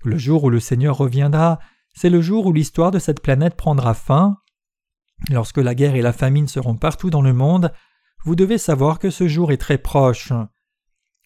Le 0.04 0.18
jour 0.18 0.44
où 0.44 0.50
le 0.50 0.60
Seigneur 0.60 0.96
reviendra, 0.96 1.58
c'est 1.94 2.10
le 2.10 2.20
jour 2.20 2.46
où 2.46 2.52
l'histoire 2.52 2.90
de 2.90 2.98
cette 2.98 3.20
planète 3.20 3.56
prendra 3.56 3.94
fin. 3.94 4.36
Lorsque 5.30 5.58
la 5.58 5.74
guerre 5.74 5.94
et 5.94 6.02
la 6.02 6.12
famine 6.12 6.48
seront 6.48 6.76
partout 6.76 7.10
dans 7.10 7.22
le 7.22 7.32
monde, 7.32 7.72
vous 8.24 8.36
devez 8.36 8.58
savoir 8.58 8.98
que 8.98 9.10
ce 9.10 9.26
jour 9.26 9.52
est 9.52 9.58
très 9.58 9.78
proche. 9.78 10.32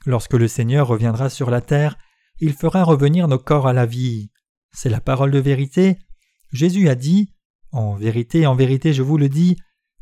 Lorsque 0.07 0.35
le 0.35 0.49
Seigneur 0.49 0.87
reviendra 0.87 1.29
sur 1.29 1.51
la 1.51 1.61
terre, 1.61 1.97
il 2.41 2.53
fera 2.53 2.85
revenir 2.85 3.29
nos 3.29 3.39
corps 3.39 3.67
à 3.67 3.73
la 3.73 3.87
vie. 3.87 4.31
C'est 4.73 4.91
la 4.91 5.01
parole 5.01 5.31
de 5.31 5.39
vérité. 5.39 5.99
Jésus 6.53 6.89
a 6.89 6.95
dit 6.95 7.35
En 7.73 7.95
vérité, 7.95 8.47
en 8.47 8.55
vérité, 8.55 8.93
je 8.93 9.03
vous 9.03 9.19
le 9.19 9.29
dis, 9.29 9.57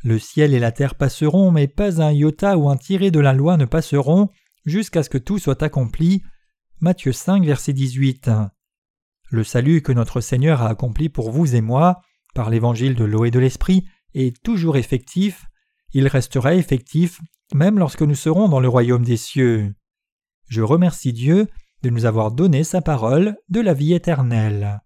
le 0.07 0.21
ciel 0.21 0.55
et 0.55 0.61
la 0.61 0.71
terre 0.71 0.95
passeront, 0.95 1.51
mais 1.51 1.67
pas 1.67 2.01
un 2.01 2.13
iota 2.13 2.57
ou 2.57 2.71
un 2.71 2.77
tiré 2.77 3.11
de 3.11 3.19
la 3.19 3.33
loi 3.33 3.57
ne 3.57 3.65
passeront, 3.65 4.29
jusqu'à 4.65 5.03
ce 5.03 5.11
que 5.11 5.19
tout 5.19 5.41
soit 5.41 5.65
accompli. 5.65 6.23
Matthieu 6.79 7.11
5, 7.11 7.45
verset 7.45 7.73
18. 7.73 8.31
Le 9.31 9.43
salut 9.43 9.83
que 9.83 9.91
notre 9.91 10.21
Seigneur 10.21 10.63
a 10.63 10.69
accompli 10.69 11.09
pour 11.09 11.33
vous 11.33 11.57
et 11.57 11.61
moi, 11.61 12.03
par 12.37 12.51
l'évangile 12.51 12.95
de 12.95 13.03
l'eau 13.03 13.25
et 13.25 13.33
de 13.33 13.41
l'esprit, 13.41 13.85
est 14.15 14.41
toujours 14.45 14.77
effectif, 14.77 15.47
il 15.93 16.07
restera 16.07 16.55
effectif 16.55 17.21
même 17.53 17.77
lorsque 17.77 18.03
nous 18.03 18.15
serons 18.15 18.49
dans 18.49 18.61
le 18.61 18.69
royaume 18.69 19.05
des 19.05 19.17
cieux. 19.17 19.75
Je 20.49 20.63
remercie 20.63 21.13
Dieu 21.13 21.49
de 21.83 21.91
nous 21.91 22.05
avoir 22.05 22.31
donné 22.31 22.63
sa 22.63 22.81
parole 22.81 23.37
de 23.49 23.61
la 23.61 23.75
vie 23.75 23.93
éternelle. 23.93 24.81